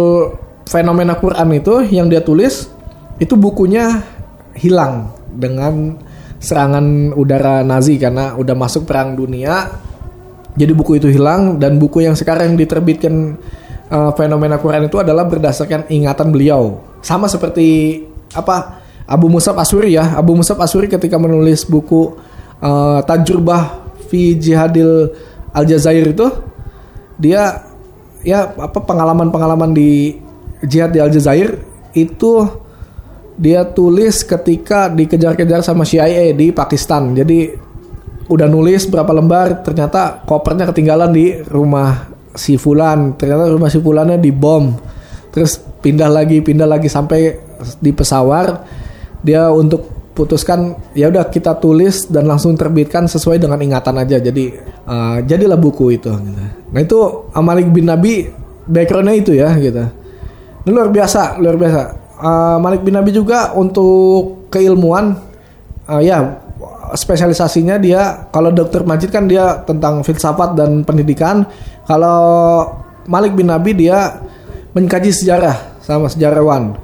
Fenomena 0.69 1.17
Quran 1.17 1.49
itu 1.57 1.81
yang 1.89 2.13
dia 2.13 2.21
tulis 2.21 2.69
itu 3.17 3.35
bukunya 3.35 4.05
hilang 4.53 5.13
dengan 5.33 5.97
serangan 6.39 7.15
udara 7.15 7.67
Nazi 7.67 7.99
karena 7.99 8.37
udah 8.39 8.55
masuk 8.55 8.87
perang 8.87 9.19
dunia 9.19 9.88
jadi 10.59 10.75
buku 10.75 10.99
itu 10.99 11.07
hilang 11.07 11.63
dan 11.63 11.79
buku 11.79 12.03
yang 12.03 12.19
sekarang 12.19 12.59
diterbitkan 12.59 13.39
uh, 13.95 14.11
fenomena 14.19 14.59
Quran 14.59 14.91
itu 14.91 14.99
adalah 14.99 15.23
berdasarkan 15.23 15.87
ingatan 15.87 16.35
beliau. 16.35 16.83
Sama 16.99 17.31
seperti 17.31 18.03
apa 18.35 18.83
Abu 19.07 19.31
Musab 19.31 19.55
Asuri 19.63 19.95
ya. 19.95 20.19
Abu 20.19 20.35
Musab 20.35 20.59
Asuri 20.59 20.91
ketika 20.91 21.15
menulis 21.15 21.63
buku 21.63 22.19
uh, 22.59 22.99
Tajrubah 23.07 23.87
fi 24.11 24.35
Jihadil 24.35 25.15
Aljazair 25.55 26.11
itu 26.11 26.27
dia 27.19 27.63
ya 28.27 28.51
apa 28.59 28.79
pengalaman-pengalaman 28.83 29.71
di 29.75 30.19
jihad 30.67 30.91
di 30.91 30.99
Aljazair 30.99 31.55
itu 31.95 32.47
dia 33.39 33.63
tulis 33.63 34.27
ketika 34.27 34.91
dikejar-kejar 34.91 35.63
sama 35.63 35.87
CIA 35.87 36.35
di 36.35 36.51
Pakistan. 36.51 37.15
Jadi 37.15 37.55
udah 38.29 38.47
nulis 38.47 38.85
berapa 38.87 39.09
lembar 39.11 39.65
ternyata 39.65 40.21
kopernya 40.29 40.69
ketinggalan 40.69 41.11
di 41.11 41.41
rumah 41.49 42.13
si 42.37 42.61
Fulan. 42.61 43.17
Ternyata 43.17 43.49
rumah 43.49 43.73
si 43.73 43.81
Fulannya 43.81 44.21
dibom. 44.21 44.77
Terus 45.33 45.59
pindah 45.59 46.13
lagi 46.13 46.45
pindah 46.45 46.69
lagi 46.69 46.87
sampai 46.87 47.35
di 47.81 47.91
pesawar. 47.91 48.63
Dia 49.25 49.51
untuk 49.51 50.13
putuskan 50.15 50.75
ya 50.99 51.09
udah 51.11 51.31
kita 51.31 51.59
tulis 51.63 52.11
dan 52.11 52.27
langsung 52.27 52.55
terbitkan 52.55 53.09
sesuai 53.09 53.41
dengan 53.41 53.59
ingatan 53.59 53.97
aja. 53.97 54.21
Jadi 54.21 54.55
uh, 54.87 55.19
jadilah 55.25 55.59
buku 55.59 55.97
itu. 55.97 56.13
Nah 56.69 56.81
itu 56.81 57.33
Malik 57.33 57.73
bin 57.73 57.89
Nabi 57.89 58.29
backgroundnya 58.69 59.15
itu 59.17 59.33
ya 59.35 59.57
gitu. 59.57 59.89
Ini 60.67 60.71
luar 60.71 60.93
biasa 60.93 61.41
luar 61.41 61.57
biasa. 61.57 61.81
Uh, 62.19 62.59
Malik 62.59 62.83
bin 62.83 62.99
Nabi 62.99 63.15
juga 63.15 63.55
untuk 63.55 64.51
keilmuan 64.51 65.17
uh, 65.87 66.03
ya 66.03 66.48
spesialisasinya 66.93 67.77
dia 67.81 68.29
kalau 68.33 68.53
dokter 68.53 68.85
Majid 68.85 69.13
kan 69.13 69.29
dia 69.29 69.61
tentang 69.65 70.01
filsafat 70.05 70.55
dan 70.55 70.85
pendidikan. 70.85 71.45
Kalau 71.89 72.65
Malik 73.09 73.33
bin 73.33 73.49
Nabi 73.49 73.73
dia 73.73 74.21
mengkaji 74.77 75.11
sejarah 75.11 75.81
sama 75.81 76.13
sejarawan. 76.13 76.77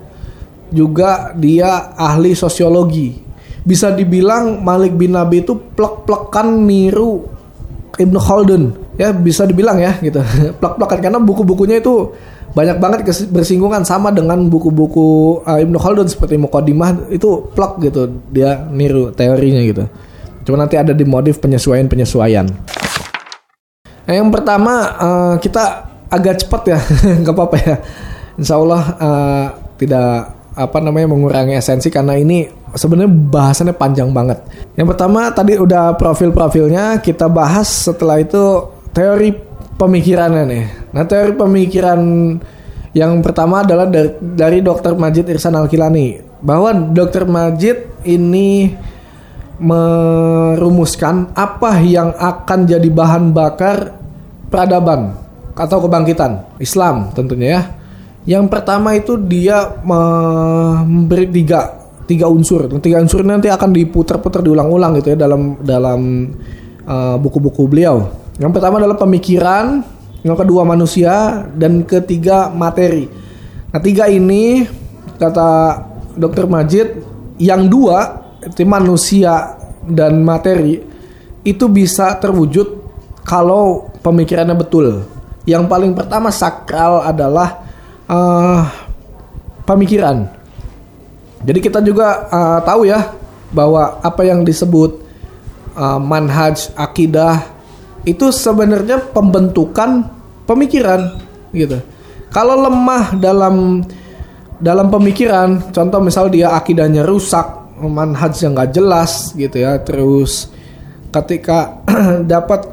Juga 0.73 1.37
dia 1.37 1.95
ahli 1.95 2.33
sosiologi. 2.33 3.21
Bisa 3.65 3.93
dibilang 3.93 4.61
Malik 4.61 4.97
bin 4.97 5.17
Nabi 5.17 5.45
itu 5.45 5.57
plek-plekan 5.57 6.65
niru 6.65 7.29
Ibnu 7.97 8.19
Khaldun. 8.19 8.77
Ya 8.99 9.13
bisa 9.13 9.45
dibilang 9.45 9.79
ya 9.79 9.97
gitu. 10.01 10.21
plek-plekan 10.61 10.99
karena 10.99 11.19
buku-bukunya 11.21 11.79
itu 11.79 12.13
banyak 12.55 12.79
banget 12.79 13.01
bersinggungan 13.35 13.83
sama 13.83 14.15
dengan 14.15 14.47
buku-buku 14.47 15.43
uh, 15.43 15.59
Ibnu 15.59 15.75
Khaldun 15.75 16.07
seperti 16.07 16.39
Muqaddimah 16.39 17.11
itu 17.11 17.51
plug 17.51 17.83
gitu 17.83 18.07
dia 18.31 18.63
niru 18.71 19.11
teorinya 19.11 19.59
gitu. 19.67 19.85
Cuma 20.47 20.63
nanti 20.63 20.79
ada 20.79 20.95
di 20.95 21.03
modif 21.03 21.43
penyesuaian-penyesuaian. 21.43 22.47
Nah, 24.05 24.15
yang 24.15 24.31
pertama 24.31 24.73
uh, 24.95 25.35
kita 25.43 25.91
agak 26.07 26.47
cepat 26.47 26.63
ya, 26.69 26.79
nggak 27.27 27.35
apa-apa 27.35 27.57
ya. 27.59 27.77
Insya 28.39 28.55
Allah 28.55 28.83
uh, 29.03 29.47
tidak 29.75 30.11
apa 30.55 30.79
namanya 30.79 31.11
mengurangi 31.11 31.59
esensi 31.59 31.91
karena 31.91 32.15
ini 32.15 32.47
sebenarnya 32.71 33.11
bahasannya 33.11 33.75
panjang 33.75 34.15
banget. 34.15 34.39
Yang 34.79 34.95
pertama 34.95 35.27
tadi 35.35 35.59
udah 35.59 35.99
profil-profilnya 35.99 37.03
kita 37.03 37.27
bahas 37.27 37.91
setelah 37.91 38.23
itu 38.23 38.71
teori 38.95 39.35
pemikirannya 39.79 40.45
nih. 40.47 40.65
Nah 40.95 41.05
teori 41.07 41.35
pemikiran 41.35 42.01
yang 42.95 43.19
pertama 43.21 43.67
adalah 43.67 43.91
dari, 43.91 44.15
dari 44.23 44.59
Dr. 44.63 44.95
Majid 44.95 45.27
Irsan 45.27 45.59
Alkilani 45.59 46.23
bahwa 46.39 46.71
Dr. 46.73 47.27
Majid 47.27 48.07
ini 48.07 48.71
merumuskan 49.59 51.31
apa 51.35 51.79
yang 51.83 52.11
akan 52.15 52.67
jadi 52.67 52.89
bahan 52.91 53.31
bakar 53.31 53.95
peradaban 54.51 55.15
atau 55.55 55.79
kebangkitan 55.87 56.59
Islam 56.59 57.11
tentunya 57.15 57.49
ya. 57.49 57.63
Yang 58.25 58.45
pertama 58.49 58.97
itu 58.97 59.21
dia 59.21 59.69
memberi 59.85 61.29
tiga 61.29 61.85
tiga 62.09 62.25
unsur. 62.29 62.69
Tiga 62.81 63.01
unsur 63.01 63.21
nanti 63.21 63.53
akan 63.53 63.71
diputar-putar 63.73 64.41
diulang-ulang 64.41 64.97
gitu 65.01 65.13
ya 65.13 65.19
dalam 65.19 65.61
dalam 65.61 66.33
uh, 66.89 67.17
buku-buku 67.21 67.69
beliau. 67.69 68.24
Yang 68.35 68.53
pertama 68.59 68.83
adalah 68.83 68.99
pemikiran, 68.99 69.87
yang 70.27 70.35
kedua 70.35 70.67
manusia, 70.67 71.47
dan 71.55 71.87
ketiga 71.87 72.51
materi. 72.51 73.07
Nah 73.71 73.79
tiga 73.79 74.11
ini 74.11 74.67
kata 75.19 75.83
Dokter 76.19 76.51
Majid, 76.51 76.89
yang 77.39 77.71
dua 77.71 78.27
itu 78.43 78.67
manusia 78.67 79.55
dan 79.87 80.21
materi 80.21 80.83
itu 81.47 81.65
bisa 81.71 82.17
terwujud 82.19 82.83
kalau 83.23 83.89
pemikirannya 84.03 84.57
betul. 84.59 85.07
Yang 85.45 85.65
paling 85.69 85.93
pertama 85.93 86.33
sakral 86.33 87.05
adalah 87.05 87.63
uh, 88.09 88.65
pemikiran. 89.69 90.27
Jadi 91.45 91.59
kita 91.61 91.85
juga 91.85 92.27
uh, 92.33 92.59
tahu 92.65 92.89
ya 92.89 93.13
bahwa 93.53 94.01
apa 94.01 94.25
yang 94.25 94.41
disebut 94.41 95.05
uh, 95.77 96.01
manhaj 96.01 96.73
akidah 96.73 97.54
itu 98.05 98.29
sebenarnya 98.29 99.01
pembentukan 99.13 100.09
pemikiran 100.45 101.21
gitu. 101.57 101.81
Kalau 102.29 102.59
lemah 102.61 103.17
dalam 103.17 103.85
dalam 104.61 104.87
pemikiran, 104.89 105.73
contoh 105.75 106.01
misal 106.01 106.31
dia 106.31 106.55
akidahnya 106.55 107.03
rusak, 107.05 107.45
manhaj 107.81 108.33
yang 108.41 108.55
nggak 108.55 108.73
jelas 108.73 109.35
gitu 109.35 109.61
ya, 109.61 109.81
terus 109.83 110.49
ketika 111.11 111.85
dapat 112.33 112.71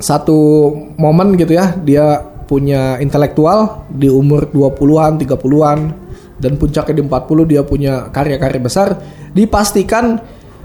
satu 0.00 0.70
momen 0.96 1.36
gitu 1.38 1.56
ya, 1.56 1.72
dia 1.76 2.20
punya 2.44 3.00
intelektual 3.00 3.88
di 3.88 4.08
umur 4.12 4.52
20-an, 4.52 5.16
30-an 5.16 5.78
dan 6.36 6.52
puncaknya 6.60 6.94
di 7.00 7.02
40 7.08 7.50
dia 7.50 7.62
punya 7.64 8.12
karya-karya 8.12 8.60
besar, 8.60 8.88
dipastikan 9.32 10.20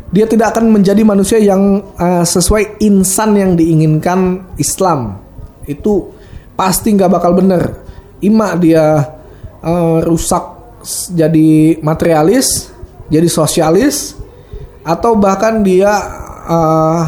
dia 0.10 0.26
tidak 0.26 0.58
akan 0.58 0.74
menjadi 0.74 1.02
manusia 1.06 1.38
yang 1.38 1.86
uh, 1.98 2.26
sesuai 2.26 2.82
insan 2.82 3.38
yang 3.38 3.54
diinginkan 3.54 4.42
Islam. 4.58 5.22
Itu 5.70 6.14
pasti 6.58 6.98
nggak 6.98 7.12
bakal 7.14 7.38
bener. 7.38 7.78
Ima 8.26 8.58
dia 8.58 9.06
uh, 9.62 10.00
rusak 10.02 10.44
jadi 11.14 11.78
materialis, 11.86 12.74
jadi 13.08 13.30
sosialis, 13.30 14.18
atau 14.82 15.14
bahkan 15.14 15.62
dia 15.62 15.94
uh, 16.50 17.06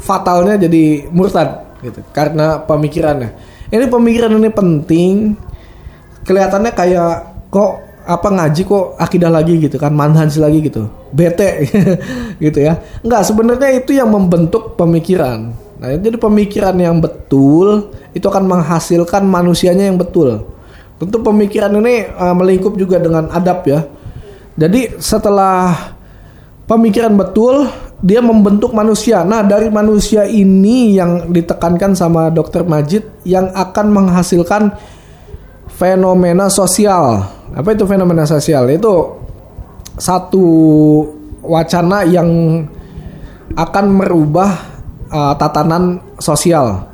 fatalnya 0.00 0.56
jadi 0.56 1.04
murtad 1.12 1.68
gitu 1.84 2.00
karena 2.16 2.64
pemikirannya. 2.64 3.30
Ini 3.68 3.84
pemikiran 3.92 4.32
ini 4.32 4.48
penting. 4.48 5.36
Kelihatannya 6.24 6.72
kayak 6.72 7.12
kok 7.52 7.87
apa 8.08 8.28
ngaji 8.32 8.64
kok 8.64 8.96
akidah 8.96 9.28
lagi 9.28 9.60
gitu 9.60 9.76
kan 9.76 9.92
manhaj 9.92 10.32
lagi 10.40 10.64
gitu. 10.64 10.88
Bete 11.12 11.68
gitu 12.44 12.58
ya. 12.64 12.80
Nggak 13.04 13.22
sebenarnya 13.28 13.68
itu 13.76 13.92
yang 13.92 14.08
membentuk 14.08 14.80
pemikiran. 14.80 15.52
Nah 15.76 15.92
jadi 15.92 16.16
pemikiran 16.16 16.72
yang 16.80 17.04
betul 17.04 17.92
itu 18.16 18.24
akan 18.24 18.48
menghasilkan 18.48 19.28
manusianya 19.28 19.92
yang 19.92 20.00
betul. 20.00 20.48
Tentu 20.96 21.20
pemikiran 21.20 21.70
ini 21.78 22.08
uh, 22.08 22.32
melingkup 22.32 22.74
juga 22.80 22.96
dengan 22.96 23.28
adab 23.28 23.68
ya. 23.68 23.84
Jadi 24.58 24.98
setelah 24.98 25.94
pemikiran 26.66 27.12
betul 27.14 27.68
dia 28.00 28.24
membentuk 28.24 28.72
manusia. 28.72 29.20
Nah 29.22 29.44
dari 29.44 29.68
manusia 29.68 30.24
ini 30.24 30.96
yang 30.96 31.28
ditekankan 31.28 31.92
sama 31.92 32.32
dokter 32.32 32.64
Majid 32.64 33.04
yang 33.28 33.52
akan 33.52 33.86
menghasilkan 33.92 34.74
fenomena 35.78 36.50
sosial 36.50 37.38
apa 37.54 37.72
itu 37.72 37.84
fenomena 37.88 38.28
sosial? 38.28 38.68
Itu 38.68 39.16
satu 39.96 40.46
wacana 41.40 42.04
yang 42.04 42.28
akan 43.56 43.86
merubah 43.88 44.50
uh, 45.08 45.32
tatanan 45.40 45.98
sosial. 46.20 46.84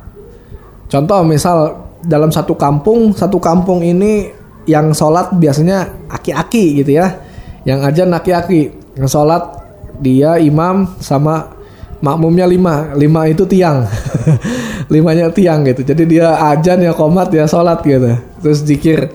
Contoh 0.87 1.25
misal 1.27 1.75
dalam 2.05 2.31
satu 2.31 2.55
kampung, 2.55 3.11
satu 3.11 3.41
kampung 3.41 3.83
ini 3.83 4.31
yang 4.69 4.95
sholat 4.95 5.35
biasanya 5.35 6.07
aki-aki 6.07 6.81
gitu 6.81 6.97
ya, 7.03 7.19
yang 7.67 7.83
aja 7.83 8.07
aki-aki, 8.07 8.71
yang 8.95 9.09
sholat 9.09 9.43
dia 9.99 10.39
imam 10.39 10.87
sama 11.03 11.51
makmumnya 11.99 12.47
lima, 12.47 12.93
lima 12.95 13.27
itu 13.27 13.43
tiang, 13.49 13.85
limanya 14.93 15.29
tiang 15.33 15.65
gitu. 15.67 15.83
Jadi 15.83 16.17
dia 16.17 16.37
ajan 16.53 16.85
ya 16.85 16.93
komat 16.95 17.33
ya 17.33 17.45
sholat 17.49 17.81
gitu, 17.83 18.13
terus 18.45 18.61
zikir 18.61 19.09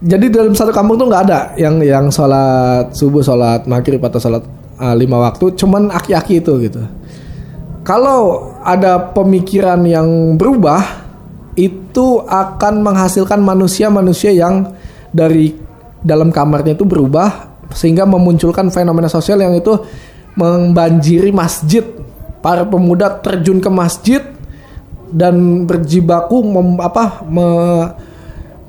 jadi 0.00 0.32
dalam 0.32 0.56
satu 0.56 0.72
kampung 0.72 0.96
tuh 0.96 1.12
nggak 1.12 1.22
ada 1.28 1.40
yang 1.60 1.76
yang 1.84 2.08
sholat 2.08 2.96
subuh, 2.96 3.20
sholat 3.20 3.68
maghrib 3.68 4.00
atau 4.00 4.16
sholat 4.16 4.40
uh, 4.80 4.96
lima 4.96 5.20
waktu, 5.20 5.52
cuman 5.60 5.92
aki-aki 5.92 6.40
itu 6.40 6.56
gitu. 6.64 6.80
Kalau 7.84 8.52
ada 8.64 9.12
pemikiran 9.12 9.84
yang 9.84 10.40
berubah, 10.40 11.04
itu 11.52 12.24
akan 12.24 12.80
menghasilkan 12.80 13.44
manusia-manusia 13.44 14.32
yang 14.32 14.72
dari 15.12 15.52
dalam 16.00 16.32
kamarnya 16.32 16.72
itu 16.72 16.88
berubah 16.88 17.52
sehingga 17.76 18.08
memunculkan 18.08 18.72
fenomena 18.72 19.12
sosial 19.12 19.44
yang 19.44 19.52
itu 19.52 19.76
membanjiri 20.32 21.28
masjid. 21.28 21.84
Para 22.40 22.64
pemuda 22.64 23.20
terjun 23.20 23.60
ke 23.60 23.68
masjid 23.68 24.24
dan 25.12 25.68
berjibaku 25.68 26.40
mem, 26.40 26.80
apa 26.80 27.20
me, 27.28 27.44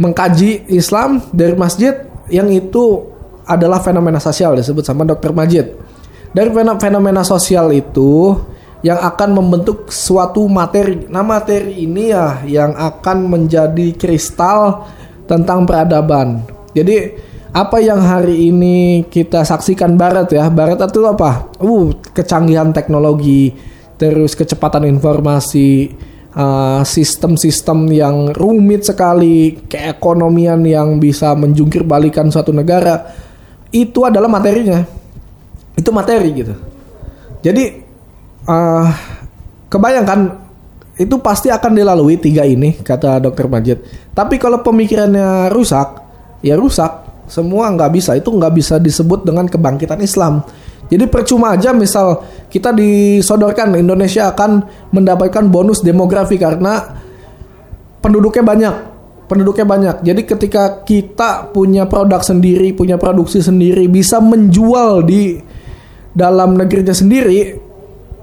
mengkaji 0.02 0.66
Islam 0.74 1.22
dari 1.30 1.54
masjid 1.54 1.94
yang 2.34 2.50
itu 2.50 3.06
adalah 3.46 3.78
fenomena 3.86 4.18
sosial 4.18 4.58
disebut 4.58 4.82
sama 4.82 5.06
Dr. 5.06 5.30
Majid. 5.30 5.78
Dari 6.34 6.50
fenomena 6.80 7.22
sosial 7.22 7.70
itu 7.76 8.34
yang 8.82 8.98
akan 8.98 9.38
membentuk 9.38 9.94
suatu 9.94 10.48
materi. 10.50 11.06
Nah, 11.06 11.22
materi 11.22 11.86
ini 11.86 12.10
ya 12.10 12.42
yang 12.48 12.74
akan 12.74 13.30
menjadi 13.30 13.94
kristal 13.94 14.90
tentang 15.30 15.70
peradaban. 15.70 16.42
Jadi 16.74 17.14
apa 17.52 17.84
yang 17.84 18.00
hari 18.00 18.48
ini 18.50 19.06
kita 19.12 19.44
saksikan 19.44 20.00
barat 20.00 20.32
ya. 20.32 20.48
Barat 20.48 20.82
itu 20.82 21.04
apa? 21.04 21.52
Uh, 21.60 21.92
kecanggihan 22.16 22.72
teknologi, 22.72 23.52
terus 24.00 24.34
kecepatan 24.40 24.88
informasi, 24.88 25.92
uh, 26.36 26.82
sistem-sistem 26.84 27.88
yang 27.92 28.16
rumit 28.36 28.88
sekali, 28.88 29.68
keekonomian 29.68 30.64
yang 30.64 31.00
bisa 31.00 31.36
menjungkir 31.36 31.84
balikan 31.84 32.32
suatu 32.32 32.52
negara, 32.56 33.12
itu 33.72 34.04
adalah 34.04 34.28
materinya. 34.28 34.84
Itu 35.76 35.90
materi 35.96 36.30
gitu. 36.36 36.54
Jadi 37.42 37.64
uh, 38.46 38.88
kebayangkan 39.72 40.20
itu 41.00 41.16
pasti 41.24 41.50
akan 41.50 41.72
dilalui 41.74 42.20
tiga 42.22 42.46
ini 42.46 42.78
kata 42.78 43.18
dokter 43.24 43.50
Majid. 43.50 43.80
Tapi 44.14 44.38
kalau 44.38 44.62
pemikirannya 44.62 45.50
rusak, 45.50 45.88
ya 46.46 46.54
rusak. 46.60 47.10
Semua 47.32 47.72
nggak 47.72 47.92
bisa. 47.96 48.12
Itu 48.20 48.36
nggak 48.36 48.54
bisa 48.60 48.76
disebut 48.76 49.24
dengan 49.24 49.48
kebangkitan 49.48 50.04
Islam. 50.04 50.44
Jadi 50.92 51.08
percuma 51.08 51.56
aja 51.56 51.72
misal 51.72 52.20
kita 52.52 52.76
disodorkan 52.76 53.72
Indonesia 53.80 54.28
akan 54.36 54.68
mendapatkan 54.92 55.48
bonus 55.48 55.80
demografi 55.80 56.36
karena 56.36 57.00
penduduknya 58.04 58.44
banyak. 58.44 58.76
Penduduknya 59.32 59.64
banyak. 59.64 59.96
Jadi 60.04 60.22
ketika 60.28 60.84
kita 60.84 61.56
punya 61.56 61.88
produk 61.88 62.20
sendiri, 62.20 62.76
punya 62.76 63.00
produksi 63.00 63.40
sendiri, 63.40 63.88
bisa 63.88 64.20
menjual 64.20 65.08
di 65.08 65.40
dalam 66.12 66.60
negerinya 66.60 66.92
sendiri, 66.92 67.56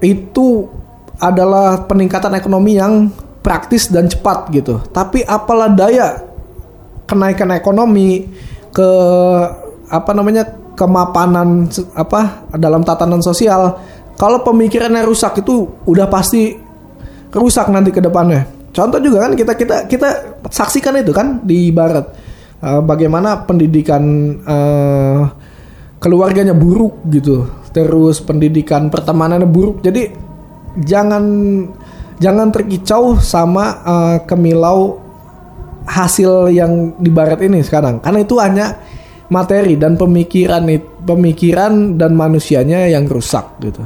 itu 0.05 0.69
adalah 1.17 1.89
peningkatan 1.89 2.37
ekonomi 2.37 2.77
yang 2.77 3.09
praktis 3.41 3.89
dan 3.89 4.05
cepat 4.05 4.53
gitu. 4.53 4.77
Tapi 4.93 5.25
apalah 5.25 5.73
daya 5.73 6.21
kenaikan 7.09 7.49
ekonomi 7.57 8.29
ke 8.69 8.89
apa 9.89 10.11
namanya 10.13 10.45
kemapanan 10.79 11.67
apa 11.91 12.47
dalam 12.55 12.87
tatanan 12.87 13.19
sosial 13.19 13.75
kalau 14.15 14.43
pemikirannya 14.43 15.03
rusak 15.03 15.43
itu 15.43 15.67
udah 15.83 16.07
pasti 16.07 16.55
rusak 17.31 17.71
nanti 17.71 17.91
ke 17.91 18.03
depannya. 18.03 18.43
Contoh 18.75 18.99
juga 18.99 19.23
kan 19.23 19.31
kita 19.35 19.53
kita 19.55 19.75
kita 19.87 20.09
saksikan 20.51 20.99
itu 20.99 21.15
kan 21.15 21.39
di 21.43 21.71
barat. 21.71 22.31
Uh, 22.59 22.83
bagaimana 22.83 23.47
pendidikan 23.47 24.03
uh, 24.43 25.23
keluarganya 26.03 26.51
buruk 26.51 26.99
gitu. 27.07 27.47
Terus 27.71 28.19
pendidikan 28.19 28.91
pertemanannya 28.91 29.47
buruk. 29.47 29.79
Jadi 29.79 30.11
jangan 30.83 31.23
jangan 32.19 32.51
terkicau 32.51 33.15
sama 33.23 33.79
uh, 33.87 34.17
kemilau 34.27 34.99
hasil 35.87 36.51
yang 36.51 36.99
di 36.99 37.07
barat 37.07 37.39
ini 37.39 37.63
sekarang. 37.63 38.03
Karena 38.03 38.19
itu 38.19 38.35
hanya 38.43 38.75
materi 39.29 39.77
dan 39.77 39.95
pemikiran 39.95 40.65
pemikiran 41.05 41.95
dan 41.95 42.17
manusianya 42.17 42.89
yang 42.89 43.05
rusak 43.05 43.61
gitu. 43.61 43.85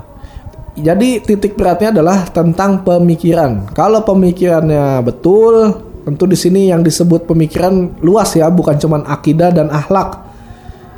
Jadi 0.74 1.22
titik 1.22 1.54
beratnya 1.54 1.94
adalah 1.94 2.26
tentang 2.34 2.82
pemikiran. 2.82 3.70
Kalau 3.78 4.02
pemikirannya 4.02 5.06
betul, 5.06 5.70
tentu 6.02 6.26
di 6.26 6.34
sini 6.34 6.74
yang 6.74 6.82
disebut 6.82 7.30
pemikiran 7.30 8.02
luas 8.02 8.34
ya, 8.34 8.50
bukan 8.50 8.82
cuma 8.82 9.06
akidah 9.06 9.54
dan 9.54 9.70
akhlak. 9.70 10.26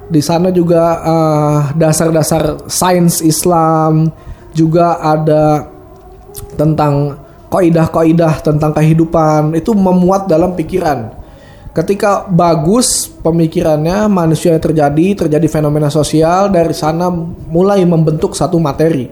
Di 0.08 0.24
sana 0.24 0.54
juga 0.54 1.02
uh, 1.04 1.60
dasar-dasar 1.76 2.72
sains 2.72 3.20
Islam, 3.20 4.08
juga 4.56 4.96
ada 5.04 5.68
tentang 6.56 7.20
kaidah-kaidah 7.52 8.40
tentang 8.40 8.72
kehidupan 8.72 9.60
itu 9.60 9.76
memuat 9.76 10.32
dalam 10.32 10.56
pikiran 10.56 11.25
Ketika 11.76 12.24
bagus 12.32 13.12
pemikirannya, 13.20 14.08
manusia 14.08 14.56
yang 14.56 14.64
terjadi, 14.64 15.28
terjadi 15.28 15.48
fenomena 15.52 15.92
sosial, 15.92 16.48
dari 16.48 16.72
sana 16.72 17.12
mulai 17.52 17.84
membentuk 17.84 18.32
satu 18.32 18.56
materi. 18.64 19.12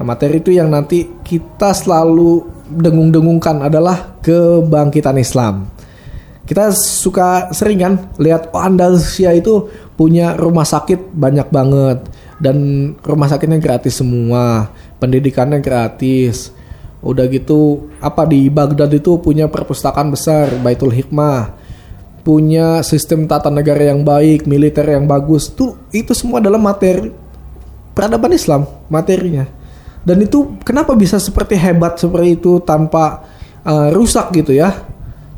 Nah, 0.00 0.04
materi 0.08 0.40
itu 0.40 0.48
yang 0.48 0.72
nanti 0.72 1.04
kita 1.20 1.76
selalu 1.76 2.48
dengung-dengungkan 2.72 3.68
adalah 3.68 4.16
kebangkitan 4.24 5.20
Islam. 5.20 5.68
Kita 6.48 6.72
suka 6.72 7.52
sering 7.52 7.84
kan 7.84 7.94
lihat 8.16 8.48
oh 8.56 8.64
Andalusia 8.64 9.36
itu 9.36 9.68
punya 9.92 10.40
rumah 10.40 10.64
sakit 10.64 11.12
banyak 11.12 11.52
banget 11.52 12.00
dan 12.40 12.56
rumah 13.04 13.28
sakitnya 13.28 13.60
gratis 13.60 14.00
semua. 14.00 14.72
pendidikannya 14.96 15.60
gratis. 15.60 16.52
Udah 17.04 17.28
gitu 17.28 17.88
apa 18.00 18.24
di 18.24 18.48
Baghdad 18.48 18.92
itu 18.92 19.20
punya 19.20 19.52
perpustakaan 19.52 20.12
besar 20.12 20.48
Baitul 20.64 20.92
Hikmah. 20.96 21.59
Punya 22.30 22.78
sistem 22.86 23.26
tata 23.26 23.50
negara 23.50 23.90
yang 23.90 24.06
baik, 24.06 24.46
militer 24.46 24.86
yang 24.86 25.10
bagus. 25.10 25.50
Tuh 25.50 25.90
itu 25.90 26.14
semua 26.14 26.38
adalah 26.38 26.62
materi 26.62 27.10
peradaban 27.90 28.30
Islam 28.30 28.70
materinya. 28.86 29.50
Dan 30.06 30.22
itu 30.22 30.62
kenapa 30.62 30.94
bisa 30.94 31.18
seperti 31.18 31.58
hebat 31.58 31.98
seperti 31.98 32.38
itu 32.38 32.62
tanpa 32.62 33.26
uh, 33.66 33.90
rusak 33.90 34.30
gitu 34.30 34.54
ya? 34.54 34.70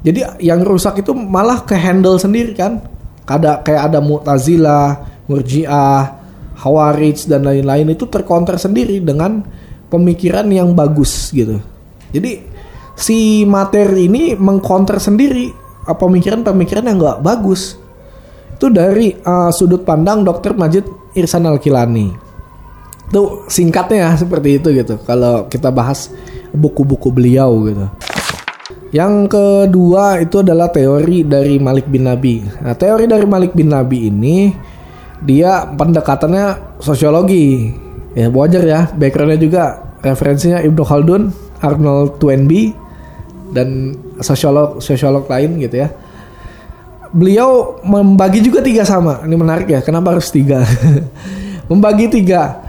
Jadi 0.05 0.45
yang 0.45 0.61
rusak 0.61 1.01
itu 1.01 1.17
malah 1.17 1.65
ke 1.65 1.73
handle 1.73 2.21
sendiri 2.21 2.53
kan? 2.53 2.85
Ada 3.25 3.65
kayak 3.65 3.89
ada 3.89 4.05
Mu'tazilah, 4.05 5.01
Murji'ah, 5.33 6.03
Hawarij 6.61 7.25
dan 7.25 7.49
lain-lain 7.49 7.89
itu 7.89 8.05
terkonter 8.05 8.61
sendiri 8.61 9.01
dengan 9.01 9.41
pemikiran 9.89 10.45
yang 10.53 10.77
bagus 10.77 11.33
gitu. 11.33 11.57
Jadi 12.13 12.45
si 12.93 13.49
materi 13.49 14.13
ini 14.13 14.37
mengkonter 14.37 15.01
sendiri 15.01 15.62
pemikiran-pemikiran 15.87 16.87
yang 16.87 16.99
nggak 16.99 17.21
bagus. 17.23 17.79
Itu 18.57 18.71
dari 18.71 19.15
uh, 19.27 19.51
sudut 19.51 19.83
pandang 19.83 20.23
Dr. 20.23 20.55
Majid 20.55 20.87
Irsan 21.19 21.47
Al-Kilani. 21.47 22.15
Itu 23.11 23.45
singkatnya 23.51 24.09
ya 24.09 24.11
seperti 24.15 24.63
itu 24.63 24.69
gitu. 24.71 25.03
Kalau 25.03 25.51
kita 25.51 25.75
bahas 25.75 26.09
buku-buku 26.55 27.11
beliau 27.11 27.51
gitu. 27.67 27.87
Yang 28.93 29.33
kedua 29.33 30.21
itu 30.21 30.45
adalah 30.45 30.69
teori 30.69 31.25
dari 31.25 31.57
Malik 31.57 31.89
bin 31.89 32.05
Nabi. 32.05 32.45
Nah, 32.45 32.77
teori 32.77 33.09
dari 33.09 33.25
Malik 33.25 33.57
bin 33.57 33.73
Nabi 33.73 34.13
ini 34.13 34.53
dia 35.25 35.65
pendekatannya 35.65 36.77
sosiologi. 36.77 37.73
Ya 38.13 38.29
wajar 38.29 38.61
ya, 38.61 38.81
backgroundnya 38.93 39.41
juga 39.41 39.65
referensinya 40.05 40.61
Ibnu 40.61 40.85
Khaldun, 40.85 41.33
Arnold 41.65 42.21
Toynbee 42.21 42.77
dan 43.57 43.97
sosiolog 44.23 44.79
sosiolog 44.81 45.27
lain 45.29 45.59
gitu 45.61 45.83
ya. 45.83 45.93
Beliau 47.13 47.77
membagi 47.85 48.41
juga 48.41 48.65
tiga 48.65 48.89
sama. 48.89 49.21
Ini 49.27 49.37
menarik 49.37 49.69
ya. 49.69 49.85
Kenapa 49.85 50.17
harus 50.17 50.33
tiga? 50.33 50.65
membagi 51.71 52.09
tiga. 52.09 52.65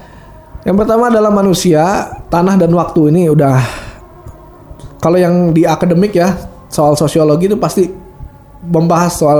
Yang 0.68 0.84
pertama 0.84 1.08
adalah 1.08 1.32
manusia, 1.32 2.12
tanah 2.28 2.60
dan 2.60 2.72
waktu 2.76 3.12
ini 3.12 3.32
udah 3.32 3.60
kalau 5.04 5.20
yang 5.20 5.52
di 5.52 5.68
akademik 5.68 6.16
ya 6.16 6.32
soal 6.72 6.96
sosiologi 6.96 7.52
itu 7.52 7.60
pasti 7.60 7.92
membahas 8.63 9.12
soal 9.12 9.39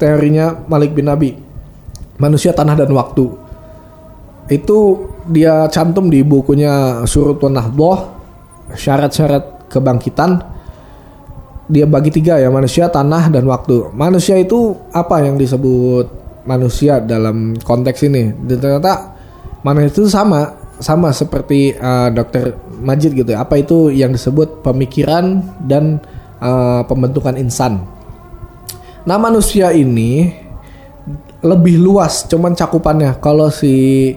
teorinya 0.00 0.64
Malik 0.64 0.96
bin 0.96 1.04
Nabi 1.04 1.36
manusia 2.16 2.56
tanah 2.56 2.72
dan 2.80 2.88
waktu 2.96 3.28
itu 4.48 4.78
dia 5.28 5.68
cantum 5.68 6.08
di 6.08 6.24
bukunya 6.24 7.04
Surut 7.04 7.44
Nahdoh 7.44 8.16
syarat-syarat 8.72 9.68
kebangkitan 9.68 10.40
dia 11.66 11.86
bagi 11.86 12.14
tiga 12.14 12.38
ya 12.38 12.46
manusia 12.46 12.86
tanah 12.86 13.30
dan 13.30 13.42
waktu 13.50 13.90
manusia 13.90 14.38
itu 14.38 14.74
apa 14.94 15.22
yang 15.22 15.34
disebut 15.34 16.06
manusia 16.46 17.02
dalam 17.02 17.58
konteks 17.58 18.06
ini 18.06 18.30
dan 18.46 18.56
ternyata 18.62 18.92
manusia 19.66 19.90
itu 19.90 20.06
sama 20.06 20.66
sama 20.78 21.12
seperti 21.12 21.72
uh, 21.76 22.12
dokter 22.12 22.52
Majid 22.76 23.16
gitu 23.16 23.32
ya. 23.32 23.44
Apa 23.44 23.60
itu 23.60 23.88
yang 23.88 24.12
disebut 24.12 24.60
pemikiran 24.60 25.40
dan 25.64 26.00
uh, 26.40 26.84
pembentukan 26.84 27.36
insan. 27.40 27.84
Nah 29.06 29.16
manusia 29.16 29.72
ini 29.72 30.28
lebih 31.40 31.80
luas 31.80 32.26
cuman 32.28 32.52
cakupannya. 32.52 33.16
Kalau 33.22 33.48
si 33.48 34.12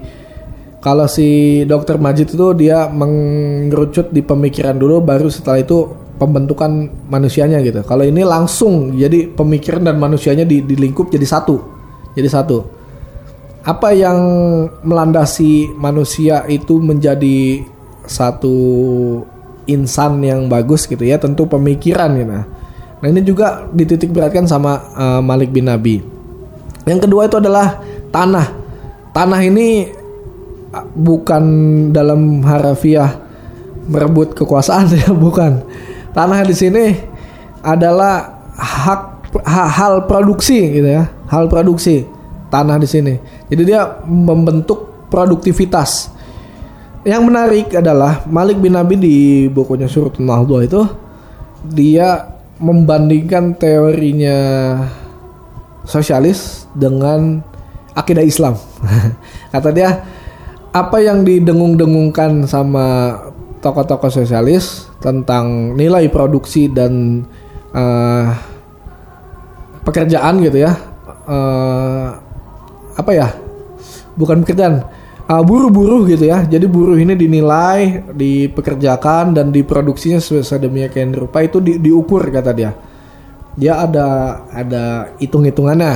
kalau 0.79 1.07
si 1.11 1.61
dokter 1.67 1.99
Majid 1.99 2.35
itu 2.35 2.47
dia 2.55 2.87
mengerucut 2.87 4.11
di 4.11 4.23
pemikiran 4.23 4.75
dulu 4.79 5.03
baru 5.03 5.27
setelah 5.27 5.59
itu 5.59 5.98
pembentukan 6.19 6.91
manusianya 7.07 7.63
gitu. 7.63 7.81
Kalau 7.87 8.03
ini 8.03 8.21
langsung 8.27 8.93
jadi 8.93 9.31
pemikiran 9.31 9.87
dan 9.87 9.95
manusianya 9.97 10.43
di, 10.43 10.61
dilingkup 10.61 11.07
jadi 11.09 11.23
satu. 11.25 11.57
Jadi 12.13 12.27
satu 12.27 12.79
apa 13.69 13.91
yang 13.91 14.19
melandasi 14.87 15.75
manusia 15.75 16.47
itu 16.47 16.79
menjadi 16.79 17.61
satu 18.07 18.57
insan 19.69 20.23
yang 20.25 20.49
bagus 20.49 20.87
gitu 20.87 21.03
ya 21.03 21.19
tentu 21.19 21.45
pemikiran 21.45 22.09
gitu. 22.17 22.39
Nah 22.99 23.07
ini 23.07 23.21
juga 23.23 23.69
dititik 23.69 24.11
beratkan 24.11 24.49
sama 24.49 24.81
uh, 24.95 25.21
Malik 25.21 25.53
bin 25.53 25.69
Nabi. 25.69 26.01
Yang 26.87 27.05
kedua 27.05 27.29
itu 27.29 27.37
adalah 27.37 27.79
tanah. 28.09 28.47
Tanah 29.13 29.39
ini 29.45 29.85
uh, 30.73 30.85
bukan 30.97 31.43
dalam 31.93 32.41
harafiah 32.41 33.21
merebut 33.85 34.33
kekuasaan 34.33 34.89
ya 35.05 35.13
bukan. 35.13 35.61
Tanah 36.19 36.43
di 36.43 36.51
sini 36.51 36.99
adalah 37.63 38.43
hak 38.59 39.01
hal 39.47 40.03
produksi 40.03 40.59
gitu 40.67 40.99
ya, 40.99 41.07
hal 41.31 41.47
produksi 41.47 42.03
tanah 42.51 42.75
di 42.75 42.87
sini. 42.91 43.15
Jadi 43.47 43.63
dia 43.63 44.03
membentuk 44.03 45.07
produktivitas. 45.07 46.11
Yang 47.07 47.23
menarik 47.23 47.67
adalah 47.71 48.27
Malik 48.27 48.59
bin 48.59 48.75
Nabi 48.75 48.99
di 48.99 49.17
bukunya 49.47 49.87
Surut 49.87 50.19
Nahdu 50.19 50.59
itu 50.59 50.83
dia 51.63 52.35
membandingkan 52.59 53.55
teorinya 53.55 54.35
sosialis 55.87 56.67
dengan 56.75 57.39
akidah 57.95 58.27
Islam. 58.27 58.59
Kata 59.55 59.71
dia 59.71 60.03
apa 60.75 60.99
yang 60.99 61.23
didengung-dengungkan 61.23 62.43
sama 62.43 63.15
tokoh-tokoh 63.63 64.11
sosialis 64.11 64.88
tentang 64.99 65.75
nilai 65.79 66.11
produksi 66.11 66.67
dan 66.67 67.23
uh, 67.71 68.27
pekerjaan 69.83 70.43
gitu 70.43 70.63
ya. 70.63 70.75
Uh, 71.25 72.15
apa 72.99 73.11
ya? 73.15 73.27
Bukan 74.19 74.43
pekerjaan. 74.43 74.83
Uh, 75.29 75.45
buruh-buruh 75.45 76.09
gitu 76.09 76.25
ya. 76.25 76.43
Jadi 76.43 76.65
buruh 76.65 76.97
ini 76.97 77.13
dinilai 77.13 78.11
dipekerjakan 78.11 79.37
dan 79.37 79.53
diproduksinya 79.53 80.19
sedemikian 80.19 81.13
rupa 81.13 81.45
itu 81.45 81.61
di, 81.61 81.77
diukur 81.77 82.27
kata 82.33 82.51
dia. 82.51 82.73
Dia 83.53 83.85
ada 83.85 84.07
ada 84.49 85.13
hitung-hitungannya. 85.21 85.95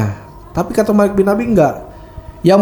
Tapi 0.54 0.72
kata 0.72 0.94
Malik 0.94 1.18
bin 1.18 1.28
Abi 1.28 1.50
enggak. 1.50 1.92
Yang 2.44 2.62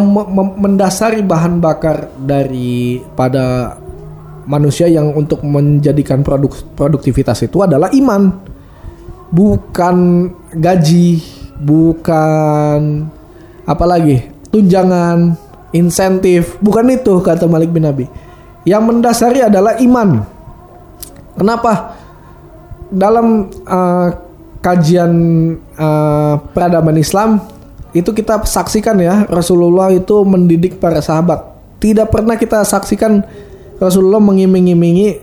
mendasari 0.61 1.25
bahan 1.25 1.57
bakar 1.57 2.13
dari 2.15 3.01
pada 3.17 3.75
manusia 4.51 4.91
yang 4.91 5.15
untuk 5.15 5.39
menjadikan 5.47 6.19
produk 6.27 6.51
produktivitas 6.75 7.47
itu 7.47 7.63
adalah 7.63 7.87
iman 7.95 8.35
bukan 9.31 10.27
gaji 10.51 11.23
bukan 11.63 13.07
apalagi 13.63 14.27
tunjangan, 14.51 15.39
insentif, 15.71 16.59
bukan 16.59 16.91
itu 16.91 17.23
kata 17.23 17.47
Malik 17.47 17.71
bin 17.71 17.87
Nabi. 17.87 18.05
Yang 18.67 18.83
mendasari 18.83 19.41
adalah 19.41 19.79
iman. 19.81 20.21
Kenapa? 21.33 21.97
Dalam 22.91 23.47
uh, 23.65 24.07
kajian 24.59 25.11
uh, 25.79 26.35
peradaban 26.51 26.99
Islam 26.99 27.39
itu 27.95 28.11
kita 28.11 28.43
saksikan 28.43 28.99
ya 28.99 29.25
Rasulullah 29.31 29.89
itu 29.89 30.21
mendidik 30.27 30.77
para 30.77 30.99
sahabat. 30.99 31.47
Tidak 31.81 32.11
pernah 32.11 32.37
kita 32.37 32.61
saksikan 32.61 33.25
Rasulullah 33.81 34.21
mengiming-imingi 34.21 35.17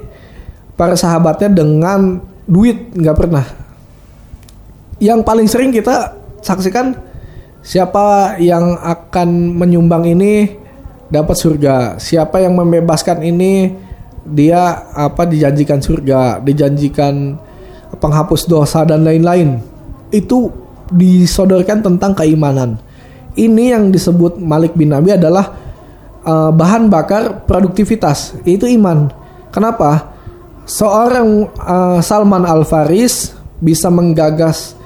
para 0.74 0.98
sahabatnya 0.98 1.62
dengan 1.62 2.18
duit, 2.42 2.90
nggak 2.90 3.16
pernah. 3.16 3.46
Yang 4.98 5.20
paling 5.22 5.46
sering 5.46 5.70
kita 5.70 6.18
saksikan 6.42 6.98
siapa 7.62 8.34
yang 8.42 8.74
akan 8.82 9.54
menyumbang 9.54 10.10
ini 10.10 10.58
dapat 11.06 11.38
surga. 11.38 12.02
Siapa 12.02 12.42
yang 12.42 12.58
membebaskan 12.58 13.22
ini 13.22 13.78
dia 14.26 14.90
apa 14.90 15.22
dijanjikan 15.22 15.78
surga, 15.78 16.42
dijanjikan 16.42 17.38
penghapus 17.94 18.50
dosa 18.50 18.82
dan 18.82 19.06
lain-lain. 19.06 19.62
Itu 20.10 20.50
disodorkan 20.90 21.84
tentang 21.84 22.18
keimanan. 22.18 22.80
Ini 23.38 23.78
yang 23.78 23.94
disebut 23.94 24.42
Malik 24.42 24.74
bin 24.74 24.90
Nabi 24.90 25.14
adalah 25.14 25.67
uh, 26.24 26.50
bahan 26.50 26.88
bakar 26.88 27.44
produktivitas, 27.44 28.38
itu 28.46 28.66
iman. 28.78 29.10
Kenapa? 29.52 30.14
Seorang 30.68 31.48
uh, 31.56 31.98
Salman 32.04 32.44
Al 32.44 32.62
Faris 32.62 33.32
bisa 33.58 33.88
menggagas 33.88 34.78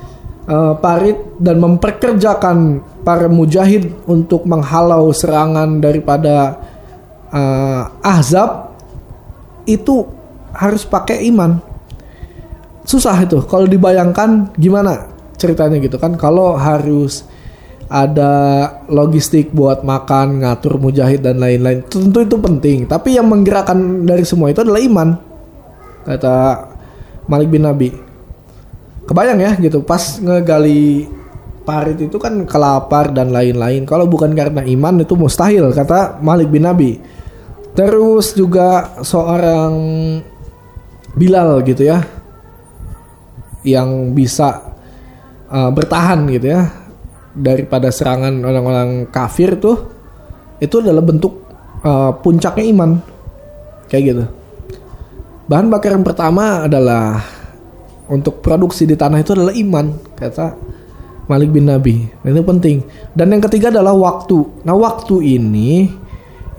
uh, 0.47 0.79
parit 0.79 1.19
dan 1.43 1.59
memperkerjakan 1.59 2.81
para 3.03 3.27
mujahid 3.27 3.91
untuk 4.07 4.47
menghalau 4.47 5.11
serangan 5.11 5.83
daripada 5.83 6.59
uh, 7.35 7.91
Ahzab 7.99 8.73
itu 9.67 10.07
harus 10.55 10.87
pakai 10.87 11.27
iman. 11.31 11.59
Susah 12.83 13.15
itu 13.23 13.43
kalau 13.47 13.67
dibayangkan 13.67 14.55
gimana 14.59 15.07
ceritanya 15.39 15.79
gitu 15.79 15.99
kan 15.99 16.15
kalau 16.19 16.55
harus 16.59 17.27
ada 17.93 18.33
logistik 18.89 19.53
buat 19.53 19.85
makan, 19.85 20.41
ngatur 20.41 20.81
mujahid 20.81 21.21
dan 21.21 21.37
lain-lain. 21.37 21.85
Tentu 21.85 22.25
itu 22.25 22.41
penting, 22.41 22.89
tapi 22.89 23.21
yang 23.21 23.29
menggerakkan 23.29 24.09
dari 24.09 24.25
semua 24.25 24.49
itu 24.49 24.65
adalah 24.65 24.81
iman. 24.81 25.09
Kata 26.09 26.37
Malik 27.29 27.53
bin 27.53 27.69
Nabi. 27.69 27.93
Kebayang 29.05 29.45
ya 29.45 29.53
gitu, 29.61 29.85
pas 29.85 30.17
ngegali 30.25 31.05
parit 31.69 32.01
itu 32.01 32.17
kan 32.17 32.49
kelapar 32.49 33.13
dan 33.13 33.29
lain-lain. 33.29 33.85
Kalau 33.85 34.09
bukan 34.09 34.33
karena 34.33 34.65
iman 34.65 35.05
itu 35.05 35.13
mustahil 35.13 35.69
kata 35.77 36.25
Malik 36.25 36.49
bin 36.49 36.65
Nabi. 36.65 36.97
Terus 37.77 38.33
juga 38.33 38.97
seorang 39.05 39.73
Bilal 41.13 41.61
gitu 41.69 41.85
ya 41.85 42.01
yang 43.69 44.17
bisa 44.17 44.65
uh, 45.53 45.69
bertahan 45.69 46.25
gitu 46.33 46.57
ya 46.57 46.82
daripada 47.33 47.89
serangan 47.89 48.45
orang-orang 48.45 49.09
kafir 49.09 49.57
tuh 49.57 49.89
itu 50.61 50.79
adalah 50.79 51.03
bentuk 51.03 51.43
uh, 51.83 52.15
puncaknya 52.21 52.65
iman. 52.71 52.91
Kayak 53.89 54.03
gitu. 54.09 54.25
Bahan 55.51 55.69
bakar 55.69 55.93
yang 55.99 56.07
pertama 56.07 56.65
adalah 56.65 57.21
untuk 58.09 58.41
produksi 58.41 58.89
di 58.89 58.97
tanah 58.97 59.21
itu 59.21 59.33
adalah 59.37 59.53
iman 59.53 59.87
kata 60.17 60.55
Malik 61.29 61.51
bin 61.51 61.69
Nabi. 61.69 62.09
Dan 62.23 62.37
itu 62.37 62.45
penting. 62.45 62.77
Dan 63.13 63.37
yang 63.37 63.43
ketiga 63.43 63.73
adalah 63.73 63.93
waktu. 63.93 64.65
Nah 64.65 64.77
waktu 64.77 65.41
ini 65.41 65.91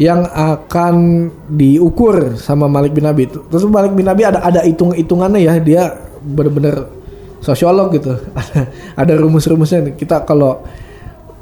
yang 0.02 0.26
akan 0.26 1.30
diukur 1.54 2.34
sama 2.38 2.66
Malik 2.66 2.98
bin 2.98 3.06
Nabi. 3.06 3.30
Terus 3.30 3.64
Malik 3.70 3.94
bin 3.94 4.10
Nabi 4.10 4.26
ada 4.26 4.42
ada 4.42 4.62
hitung 4.66 4.92
hitungannya 4.94 5.42
ya. 5.42 5.54
Dia 5.62 5.84
benar-benar 6.22 7.03
sosiolog 7.44 7.92
gitu. 7.92 8.16
Ada 9.02 9.20
rumus-rumusnya. 9.20 9.92
Kita 9.94 10.24
kalau 10.24 10.64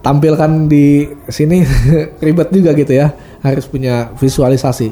tampilkan 0.02 0.66
di 0.66 1.06
sini 1.30 1.62
ribet 2.26 2.50
juga 2.50 2.74
gitu 2.74 2.98
ya. 2.98 3.14
Harus 3.46 3.70
punya 3.70 4.10
visualisasi. 4.18 4.90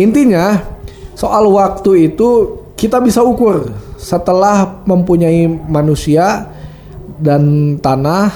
Intinya 0.00 0.64
soal 1.12 1.44
waktu 1.52 2.12
itu 2.12 2.60
kita 2.76 3.00
bisa 3.00 3.20
ukur 3.20 3.72
setelah 3.96 4.84
mempunyai 4.84 5.48
manusia 5.48 6.48
dan 7.16 7.76
tanah 7.80 8.28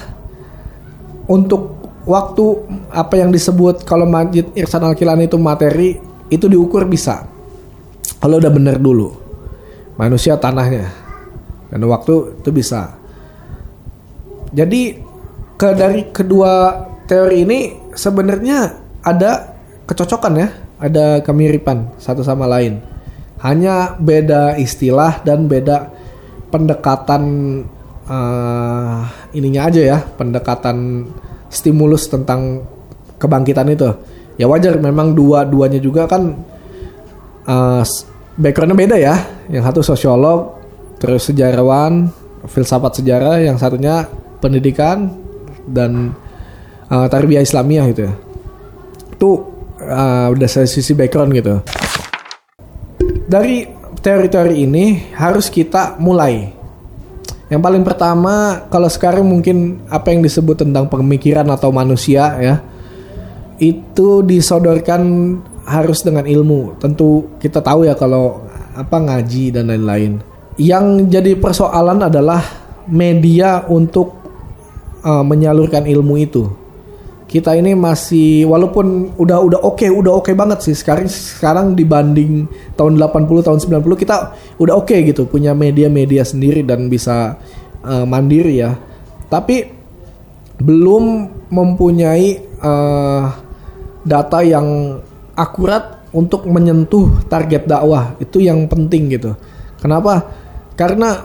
untuk 1.28 1.76
waktu 2.08 2.44
apa 2.88 3.20
yang 3.20 3.28
disebut 3.28 3.84
kalau 3.84 4.08
Majid 4.08 4.56
Irsan 4.56 4.80
Al-Kilani 4.80 5.28
itu 5.28 5.36
materi 5.36 6.00
itu 6.32 6.48
diukur 6.48 6.88
bisa. 6.88 7.28
Kalau 8.20 8.36
udah 8.36 8.52
bener 8.52 8.76
dulu 8.80 9.12
manusia 10.00 10.40
tanahnya 10.40 11.09
dan 11.70 11.80
waktu 11.86 12.42
itu 12.42 12.50
bisa. 12.50 12.98
Jadi 14.50 14.98
ke 15.54 15.68
dari 15.78 16.10
kedua 16.10 16.84
teori 17.06 17.46
ini 17.46 17.58
sebenarnya 17.94 18.58
ada 19.06 19.54
kecocokan 19.86 20.34
ya, 20.36 20.48
ada 20.82 21.22
kemiripan 21.22 21.94
satu 22.02 22.26
sama 22.26 22.50
lain. 22.50 22.82
Hanya 23.40 23.96
beda 23.96 24.60
istilah 24.60 25.24
dan 25.24 25.48
beda 25.48 25.88
pendekatan 26.52 27.22
uh, 28.04 29.00
ininya 29.32 29.70
aja 29.70 29.80
ya, 29.96 29.98
pendekatan 30.02 31.08
stimulus 31.48 32.10
tentang 32.10 32.66
kebangkitan 33.16 33.70
itu. 33.72 33.88
Ya 34.36 34.48
wajar 34.48 34.76
memang 34.76 35.12
dua-duanya 35.16 35.80
juga 35.80 36.08
kan 36.08 36.36
uh, 37.48 37.82
backgroundnya 38.36 38.76
beda 38.76 38.96
ya. 39.00 39.14
Yang 39.48 39.64
satu 39.72 39.80
sosiolog, 39.84 40.59
terus 41.00 41.32
sejarawan 41.32 42.12
filsafat 42.44 43.00
sejarah 43.00 43.40
yang 43.40 43.56
satunya 43.56 44.04
pendidikan 44.40 45.12
dan 45.64 46.12
uh, 46.92 47.08
tarbiyah 47.08 47.44
Islamiyah 47.44 47.84
gitu 47.92 48.02
ya. 48.08 48.14
Itu 49.16 49.30
uh, 49.80 50.26
udah 50.32 50.48
saya 50.48 50.68
sisi 50.68 50.92
background 50.92 51.32
gitu. 51.36 51.64
Dari 53.30 53.64
teori-teori 54.00 54.54
ini 54.60 55.12
harus 55.16 55.48
kita 55.48 55.96
mulai. 55.96 56.52
Yang 57.50 57.62
paling 57.66 57.82
pertama 57.82 58.64
kalau 58.70 58.86
sekarang 58.86 59.26
mungkin 59.26 59.82
apa 59.90 60.14
yang 60.14 60.22
disebut 60.22 60.62
tentang 60.62 60.86
pemikiran 60.86 61.48
atau 61.50 61.74
manusia 61.74 62.38
ya 62.38 62.62
itu 63.58 64.22
disodorkan 64.22 65.02
harus 65.66 66.00
dengan 66.06 66.24
ilmu. 66.30 66.78
Tentu 66.78 67.36
kita 67.42 67.58
tahu 67.58 67.90
ya 67.90 67.98
kalau 67.98 68.46
apa 68.70 68.96
ngaji 69.02 69.50
dan 69.50 69.66
lain-lain 69.66 70.29
yang 70.60 71.08
jadi 71.08 71.40
persoalan 71.40 72.04
adalah 72.04 72.44
media 72.84 73.64
untuk 73.64 74.12
uh, 75.00 75.24
menyalurkan 75.24 75.88
ilmu 75.88 76.20
itu. 76.20 76.44
Kita 77.24 77.54
ini 77.54 77.78
masih 77.78 78.44
walaupun 78.44 79.14
udah 79.14 79.38
udah 79.40 79.60
oke, 79.62 79.80
okay, 79.80 79.88
udah 79.88 80.12
oke 80.18 80.28
okay 80.28 80.34
banget 80.34 80.66
sih 80.66 80.74
sekarang 80.74 81.06
sekarang 81.06 81.78
dibanding 81.78 82.50
tahun 82.74 82.98
80 82.98 83.46
tahun 83.46 83.58
90 83.86 84.02
kita 84.02 84.16
udah 84.58 84.74
oke 84.74 84.90
okay 84.90 85.06
gitu 85.06 85.30
punya 85.30 85.54
media-media 85.54 86.26
sendiri 86.26 86.66
dan 86.66 86.90
bisa 86.90 87.38
uh, 87.86 88.04
mandiri 88.04 88.60
ya. 88.60 88.74
Tapi 89.30 89.62
belum 90.60 91.04
mempunyai 91.48 92.58
uh, 92.60 93.24
data 94.02 94.38
yang 94.42 94.98
akurat 95.38 96.02
untuk 96.10 96.50
menyentuh 96.50 97.24
target 97.30 97.64
dakwah. 97.70 98.18
Itu 98.18 98.42
yang 98.42 98.66
penting 98.66 99.06
gitu. 99.14 99.38
Kenapa? 99.78 100.39
Karena 100.80 101.20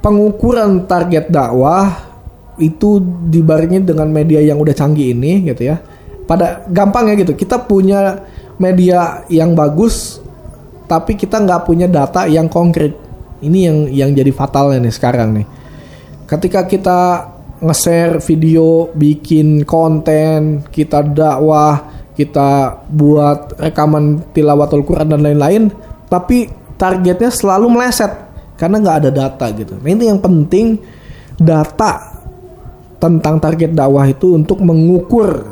pengukuran 0.00 0.88
target 0.88 1.28
dakwah 1.28 1.92
itu 2.56 3.04
dibarengi 3.28 3.84
dengan 3.84 4.08
media 4.08 4.40
yang 4.40 4.56
udah 4.56 4.72
canggih 4.72 5.12
ini 5.12 5.44
gitu 5.44 5.68
ya. 5.68 5.76
Pada 6.24 6.64
gampang 6.64 7.12
ya 7.12 7.20
gitu. 7.20 7.36
Kita 7.36 7.60
punya 7.68 8.24
media 8.56 9.28
yang 9.28 9.52
bagus 9.52 10.24
tapi 10.88 11.20
kita 11.20 11.44
nggak 11.44 11.68
punya 11.68 11.84
data 11.84 12.24
yang 12.24 12.48
konkret. 12.48 12.96
Ini 13.44 13.58
yang 13.68 13.78
yang 13.92 14.10
jadi 14.16 14.32
fatalnya 14.32 14.88
nih 14.88 14.94
sekarang 14.96 15.36
nih. 15.36 15.46
Ketika 16.24 16.64
kita 16.64 17.00
nge-share 17.60 18.24
video, 18.24 18.88
bikin 18.96 19.68
konten, 19.68 20.64
kita 20.72 21.04
dakwah, 21.04 22.08
kita 22.16 22.80
buat 22.88 23.60
rekaman 23.60 24.32
tilawatul 24.32 24.82
Quran 24.82 25.12
dan 25.12 25.20
lain-lain, 25.20 25.68
tapi 26.08 26.48
targetnya 26.80 27.28
selalu 27.28 27.68
meleset 27.68 28.25
karena 28.56 28.76
nggak 28.82 28.96
ada 29.04 29.10
data 29.12 29.46
gitu. 29.52 29.76
Nah 29.78 29.88
ini 29.92 30.08
yang 30.08 30.20
penting 30.20 30.80
data 31.36 32.16
tentang 32.96 33.36
target 33.36 33.76
dakwah 33.76 34.08
itu 34.08 34.36
untuk 34.36 34.60
mengukur 34.64 35.44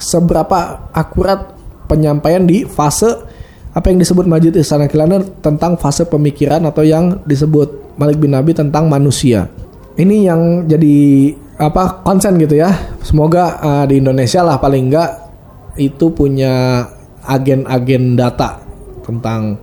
seberapa 0.00 0.88
akurat 0.90 1.52
penyampaian 1.86 2.42
di 2.42 2.64
fase 2.64 3.08
apa 3.72 3.88
yang 3.88 4.00
disebut 4.00 4.28
Majid 4.28 4.52
Istana 4.56 4.88
Kilana 4.88 5.20
tentang 5.40 5.80
fase 5.80 6.04
pemikiran 6.04 6.64
atau 6.68 6.84
yang 6.84 7.24
disebut 7.24 7.96
Malik 7.96 8.20
bin 8.20 8.32
Nabi 8.32 8.52
tentang 8.52 8.88
manusia. 8.88 9.48
Ini 9.96 10.28
yang 10.28 10.64
jadi 10.68 11.32
apa 11.60 12.04
konsen 12.04 12.40
gitu 12.40 12.56
ya. 12.56 12.72
Semoga 13.04 13.60
uh, 13.60 13.84
di 13.84 14.00
Indonesia 14.00 14.40
lah 14.44 14.56
paling 14.60 14.92
enggak 14.92 15.10
itu 15.80 16.12
punya 16.12 16.84
agen-agen 17.24 18.12
data 18.16 18.60
tentang 19.04 19.56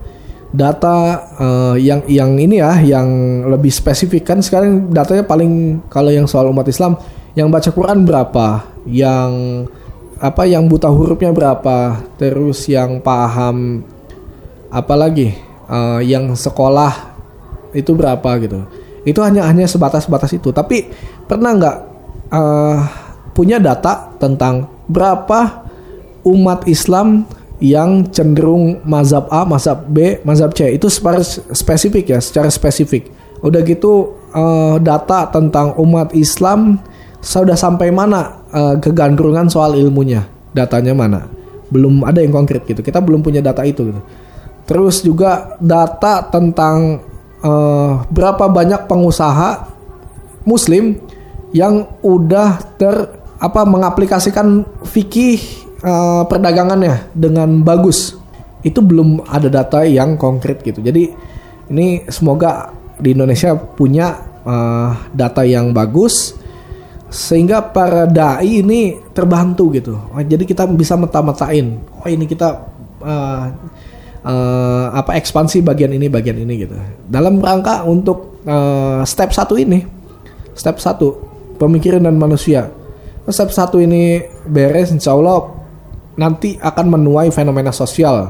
data 0.50 1.30
uh, 1.38 1.76
yang 1.78 2.02
yang 2.10 2.34
ini 2.38 2.58
ya 2.58 2.78
yang 2.82 3.08
lebih 3.46 3.70
spesifik. 3.70 4.26
Kan 4.26 4.42
sekarang 4.42 4.90
datanya 4.90 5.22
paling 5.26 5.82
kalau 5.86 6.10
yang 6.10 6.26
soal 6.26 6.50
umat 6.50 6.66
Islam 6.66 6.98
yang 7.38 7.48
baca 7.48 7.70
Quran 7.70 8.02
berapa? 8.02 8.66
Yang 8.86 9.32
apa 10.20 10.42
yang 10.44 10.66
buta 10.66 10.90
hurufnya 10.90 11.30
berapa? 11.30 12.02
Terus 12.18 12.66
yang 12.66 12.98
paham 13.00 13.86
apa 14.70 14.94
lagi? 14.98 15.34
Uh, 15.70 16.02
yang 16.02 16.34
sekolah 16.34 17.14
itu 17.70 17.94
berapa 17.94 18.30
gitu. 18.42 18.66
Itu 19.06 19.22
hanya 19.22 19.46
hanya 19.46 19.70
sebatas 19.70 20.10
batas 20.10 20.34
itu. 20.34 20.50
Tapi 20.50 20.90
pernah 21.30 21.54
nggak 21.54 21.76
uh, 22.34 22.78
punya 23.32 23.62
data 23.62 24.10
tentang 24.18 24.66
berapa 24.90 25.70
umat 26.26 26.66
Islam 26.66 27.24
yang 27.60 28.08
cenderung 28.08 28.80
mazhab 28.88 29.28
A, 29.28 29.44
mazhab 29.44 29.84
B, 29.86 30.18
mazhab 30.24 30.56
C 30.56 30.72
itu 30.72 30.88
secara 30.88 31.20
spesifik 31.52 32.16
ya, 32.16 32.18
secara 32.18 32.48
spesifik. 32.48 33.12
Udah 33.44 33.60
gitu 33.64 34.16
uh, 34.32 34.80
data 34.80 35.28
tentang 35.28 35.76
umat 35.76 36.12
Islam 36.16 36.80
sudah 37.20 37.56
sampai 37.56 37.92
mana 37.92 38.40
uh, 38.48 38.76
kegandrungan 38.80 39.52
soal 39.52 39.76
ilmunya, 39.76 40.24
datanya 40.56 40.96
mana? 40.96 41.28
Belum 41.68 42.00
ada 42.02 42.24
yang 42.24 42.32
konkret 42.32 42.64
gitu. 42.64 42.80
Kita 42.80 42.98
belum 43.04 43.20
punya 43.20 43.44
data 43.44 43.60
itu 43.62 43.92
gitu. 43.92 44.00
Terus 44.64 45.04
juga 45.04 45.56
data 45.60 46.24
tentang 46.32 47.04
uh, 47.44 48.04
berapa 48.08 48.48
banyak 48.48 48.88
pengusaha 48.88 49.68
muslim 50.48 50.96
yang 51.52 51.86
udah 52.00 52.56
ter 52.80 53.20
apa 53.40 53.64
mengaplikasikan 53.64 54.64
fikih 54.84 55.69
uh, 55.84 56.24
perdagangannya 56.26 57.12
dengan 57.16 57.60
bagus 57.64 58.16
itu 58.60 58.80
belum 58.84 59.24
ada 59.24 59.48
data 59.48 59.84
yang 59.88 60.20
konkret 60.20 60.60
gitu 60.60 60.84
jadi 60.84 61.12
ini 61.70 62.04
semoga 62.10 62.74
di 63.00 63.16
Indonesia 63.16 63.56
punya 63.56 64.20
uh, 64.44 64.90
data 65.14 65.46
yang 65.46 65.72
bagus 65.72 66.36
sehingga 67.10 67.74
para 67.74 68.06
dai 68.06 68.62
ini 68.62 68.94
terbantu 69.10 69.74
gitu. 69.74 69.98
Jadi 70.14 70.46
kita 70.46 70.62
bisa 70.70 70.94
meta-metain. 70.94 71.82
Oh 71.98 72.06
ini 72.06 72.22
kita 72.22 72.70
uh, 73.02 73.44
uh, 74.22 74.86
apa 74.94 75.18
ekspansi 75.18 75.66
bagian 75.66 75.90
ini 75.90 76.06
bagian 76.06 76.38
ini 76.38 76.54
gitu. 76.66 76.78
Dalam 77.10 77.42
rangka 77.42 77.82
untuk 77.82 78.38
uh, 78.46 79.02
step 79.02 79.34
satu 79.34 79.58
ini, 79.58 79.82
step 80.54 80.78
satu 80.78 81.18
pemikiran 81.58 82.06
dan 82.06 82.14
manusia. 82.14 82.70
Step 83.26 83.50
satu 83.50 83.82
ini 83.82 84.22
beres, 84.46 84.94
insya 84.94 85.14
Allah 85.14 85.59
nanti 86.20 86.60
akan 86.60 87.00
menuai 87.00 87.32
fenomena 87.32 87.72
sosial. 87.72 88.28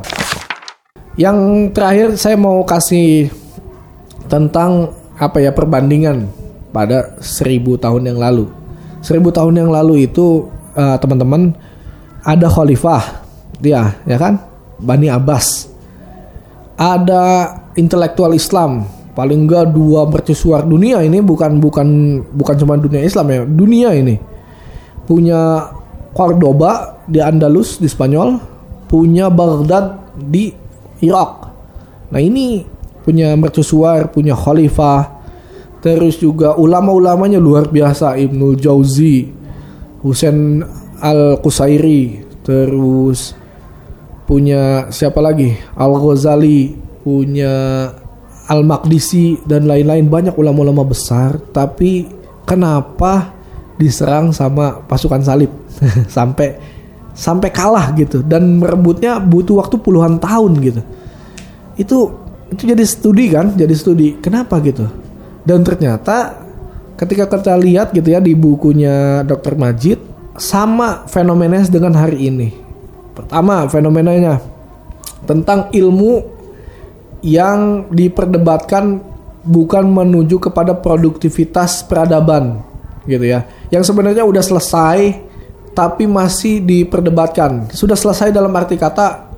Yang 1.19 1.39
terakhir 1.75 2.09
saya 2.15 2.39
mau 2.39 2.63
kasih 2.63 3.27
tentang 4.31 4.95
apa 5.19 5.43
ya 5.43 5.51
perbandingan 5.51 6.31
pada 6.71 7.19
seribu 7.19 7.75
tahun 7.75 8.15
yang 8.15 8.19
lalu. 8.23 8.47
Seribu 9.03 9.35
tahun 9.35 9.59
yang 9.59 9.71
lalu 9.75 10.07
itu 10.07 10.47
uh, 10.79 10.95
teman-teman 11.03 11.51
ada 12.23 12.47
khalifah 12.47 13.27
dia 13.59 13.99
ya 14.07 14.17
kan? 14.23 14.39
Bani 14.79 15.11
Abbas. 15.11 15.67
Ada 16.79 17.53
intelektual 17.75 18.39
Islam. 18.39 18.87
Paling 19.11 19.51
enggak 19.51 19.75
dua 19.75 20.07
mercusuar 20.07 20.63
dunia 20.63 21.03
ini 21.03 21.19
bukan 21.19 21.59
bukan 21.59 21.89
bukan 22.31 22.55
cuma 22.57 22.79
dunia 22.79 23.03
Islam 23.03 23.27
ya 23.35 23.41
dunia 23.43 23.91
ini. 23.99 24.17
Punya 25.05 25.75
Cordoba 26.11 27.03
di 27.07 27.23
Andalus 27.23 27.79
di 27.79 27.87
Spanyol 27.87 28.39
punya 28.91 29.31
Baghdad 29.31 30.17
di 30.19 30.51
Irak. 31.01 31.33
Nah 32.11 32.21
ini 32.21 32.67
punya 33.01 33.33
mercusuar 33.39 34.11
punya 34.11 34.35
khalifah 34.37 35.21
Terus 35.81 36.21
juga 36.21 36.61
ulama-ulamanya 36.61 37.41
luar 37.41 37.73
biasa 37.73 38.21
Ibnu 38.21 38.53
Jauzi, 38.61 39.33
Husain 40.05 40.61
Al 41.01 41.41
Qusairi, 41.41 42.21
terus 42.45 43.33
punya 44.29 44.93
siapa 44.93 45.25
lagi? 45.25 45.57
Al 45.73 45.97
Ghazali, 45.97 46.77
punya 47.01 47.89
Al 48.45 48.61
Maqdisi 48.61 49.41
dan 49.49 49.65
lain-lain. 49.65 50.05
Banyak 50.05 50.37
ulama-ulama 50.37 50.85
besar. 50.85 51.41
Tapi 51.49 52.05
kenapa 52.45 53.40
diserang 53.81 54.37
sama 54.37 54.85
pasukan 54.85 55.25
salib 55.25 55.49
sampai 56.17 56.61
sampai 57.17 57.49
kalah 57.49 57.97
gitu 57.97 58.21
dan 58.21 58.61
merebutnya 58.61 59.17
butuh 59.17 59.65
waktu 59.65 59.81
puluhan 59.81 60.21
tahun 60.21 60.53
gitu. 60.61 60.83
Itu 61.81 61.99
itu 62.53 62.63
jadi 62.67 62.85
studi 62.85 63.33
kan, 63.33 63.57
jadi 63.57 63.73
studi. 63.73 64.21
Kenapa 64.21 64.61
gitu? 64.61 64.85
Dan 65.47 65.65
ternyata 65.65 66.37
ketika 67.01 67.25
kita 67.31 67.57
lihat 67.57 67.97
gitu 67.97 68.13
ya 68.13 68.21
di 68.21 68.37
bukunya 68.37 69.25
Dr. 69.25 69.57
Majid 69.57 69.99
sama 70.37 71.09
fenomenanya 71.09 71.73
dengan 71.73 71.97
hari 71.97 72.29
ini. 72.29 72.49
Pertama 73.17 73.65
fenomenanya 73.69 74.41
tentang 75.25 75.73
ilmu 75.73 76.25
yang 77.21 77.89
diperdebatkan 77.93 79.01
bukan 79.45 79.85
menuju 79.89 80.41
kepada 80.41 80.77
produktivitas 80.77 81.85
peradaban 81.85 82.61
gitu 83.09 83.25
ya. 83.25 83.45
Yang 83.71 83.95
sebenarnya 83.95 84.27
udah 84.27 84.43
selesai 84.43 84.99
tapi 85.73 86.05
masih 86.05 86.61
diperdebatkan. 86.63 87.71
Sudah 87.71 87.95
selesai 87.95 88.35
dalam 88.35 88.51
arti 88.55 88.75
kata 88.75 89.31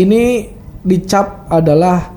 ini 0.00 0.48
dicap 0.80 1.48
adalah 1.52 2.12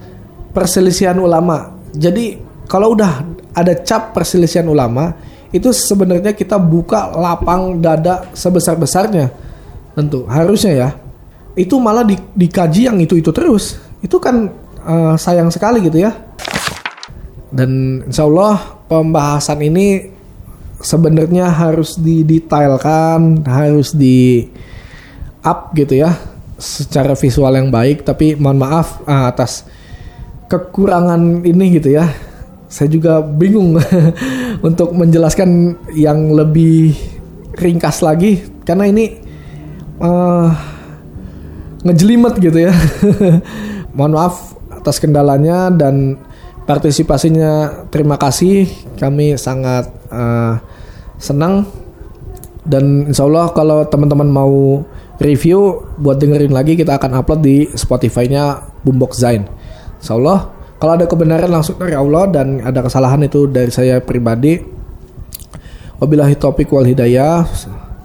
perselisihan 0.55 1.19
ulama. 1.19 1.75
Jadi 1.91 2.39
kalau 2.69 2.95
udah 2.95 3.25
ada 3.53 3.73
cap 3.83 4.15
perselisihan 4.15 4.65
ulama 4.69 5.17
itu 5.49 5.73
sebenarnya 5.73 6.37
kita 6.37 6.61
buka 6.61 7.09
lapang 7.17 7.81
dada 7.81 8.29
sebesar 8.37 8.77
besarnya 8.77 9.33
tentu 9.97 10.29
harusnya 10.29 10.73
ya 10.77 10.89
itu 11.57 11.75
malah 11.81 12.05
di, 12.05 12.13
dikaji 12.15 12.85
yang 12.85 12.97
itu 13.01 13.17
itu 13.17 13.33
terus 13.33 13.81
itu 14.05 14.21
kan 14.21 14.47
uh, 14.85 15.17
sayang 15.17 15.49
sekali 15.49 15.81
gitu 15.81 16.05
ya 16.05 16.13
dan 17.49 18.01
insya 18.05 18.29
Allah 18.29 18.77
pembahasan 18.85 19.57
ini 19.65 20.18
sebenarnya 20.79 21.51
harus 21.51 21.99
didetailkan 21.99 23.43
harus 23.45 23.91
di 23.95 24.47
up 25.43 25.71
gitu 25.75 26.03
ya 26.03 26.15
secara 26.59 27.15
visual 27.15 27.55
yang 27.55 27.71
baik 27.71 28.03
tapi 28.03 28.35
mohon 28.35 28.59
maaf 28.59 28.99
uh, 29.07 29.31
atas 29.31 29.67
kekurangan 30.51 31.43
ini 31.43 31.79
gitu 31.79 31.95
ya 31.95 32.11
saya 32.69 32.87
juga 32.91 33.23
bingung 33.23 33.79
untuk 34.67 34.93
menjelaskan 34.93 35.79
yang 35.95 36.31
lebih 36.31 36.93
ringkas 37.57 38.05
lagi 38.05 38.45
karena 38.63 38.85
ini 38.87 39.19
uh, 39.99 40.53
ngejelimet 41.83 42.35
gitu 42.39 42.59
ya. 42.69 42.73
Mohon 43.95 44.13
maaf 44.15 44.35
atas 44.69 44.97
kendalanya 44.99 45.71
dan 45.71 46.19
partisipasinya. 46.67 47.85
Terima 47.91 48.19
kasih. 48.19 48.67
Kami 48.99 49.35
sangat 49.39 49.89
uh, 50.11 50.59
senang 51.19 51.67
dan 52.63 53.11
insya 53.11 53.27
Allah 53.27 53.51
kalau 53.51 53.83
teman-teman 53.85 54.29
mau 54.31 54.83
review 55.19 55.83
buat 55.99 56.17
dengerin 56.17 56.55
lagi 56.55 56.79
kita 56.79 56.95
akan 56.95 57.19
upload 57.19 57.41
di 57.43 57.67
Spotify-nya 57.75 58.63
Boombox 58.87 59.19
Zain. 59.19 59.43
Insya 59.99 60.15
Allah 60.15 60.55
kalau 60.79 60.95
ada 60.95 61.05
kebenaran 61.11 61.51
langsung 61.51 61.75
dari 61.75 61.91
Allah 61.91 62.31
dan 62.31 62.63
ada 62.63 62.79
kesalahan 62.79 63.19
itu 63.27 63.51
dari 63.51 63.67
saya 63.67 63.99
pribadi. 63.99 64.55
Wabillahi 65.99 66.39
taufiq 66.39 66.71
wal 66.71 66.87
hidayah. 66.87 67.43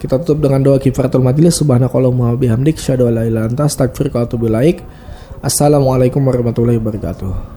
Kita 0.03 0.19
tutup 0.21 0.43
dengan 0.51 0.61
doa 0.61 0.83
kifaratul 0.83 1.23
majlis 1.23 1.55
subhanakallahumma 1.63 2.35
bihamdik 2.35 2.77
syadu 2.83 3.07
la 3.09 3.25
ilaha 3.25 3.47
anta 3.47 3.71
ilaik. 3.71 4.83
Assalamualaikum 5.39 6.19
warahmatullahi 6.19 6.83
wabarakatuh. 6.83 7.54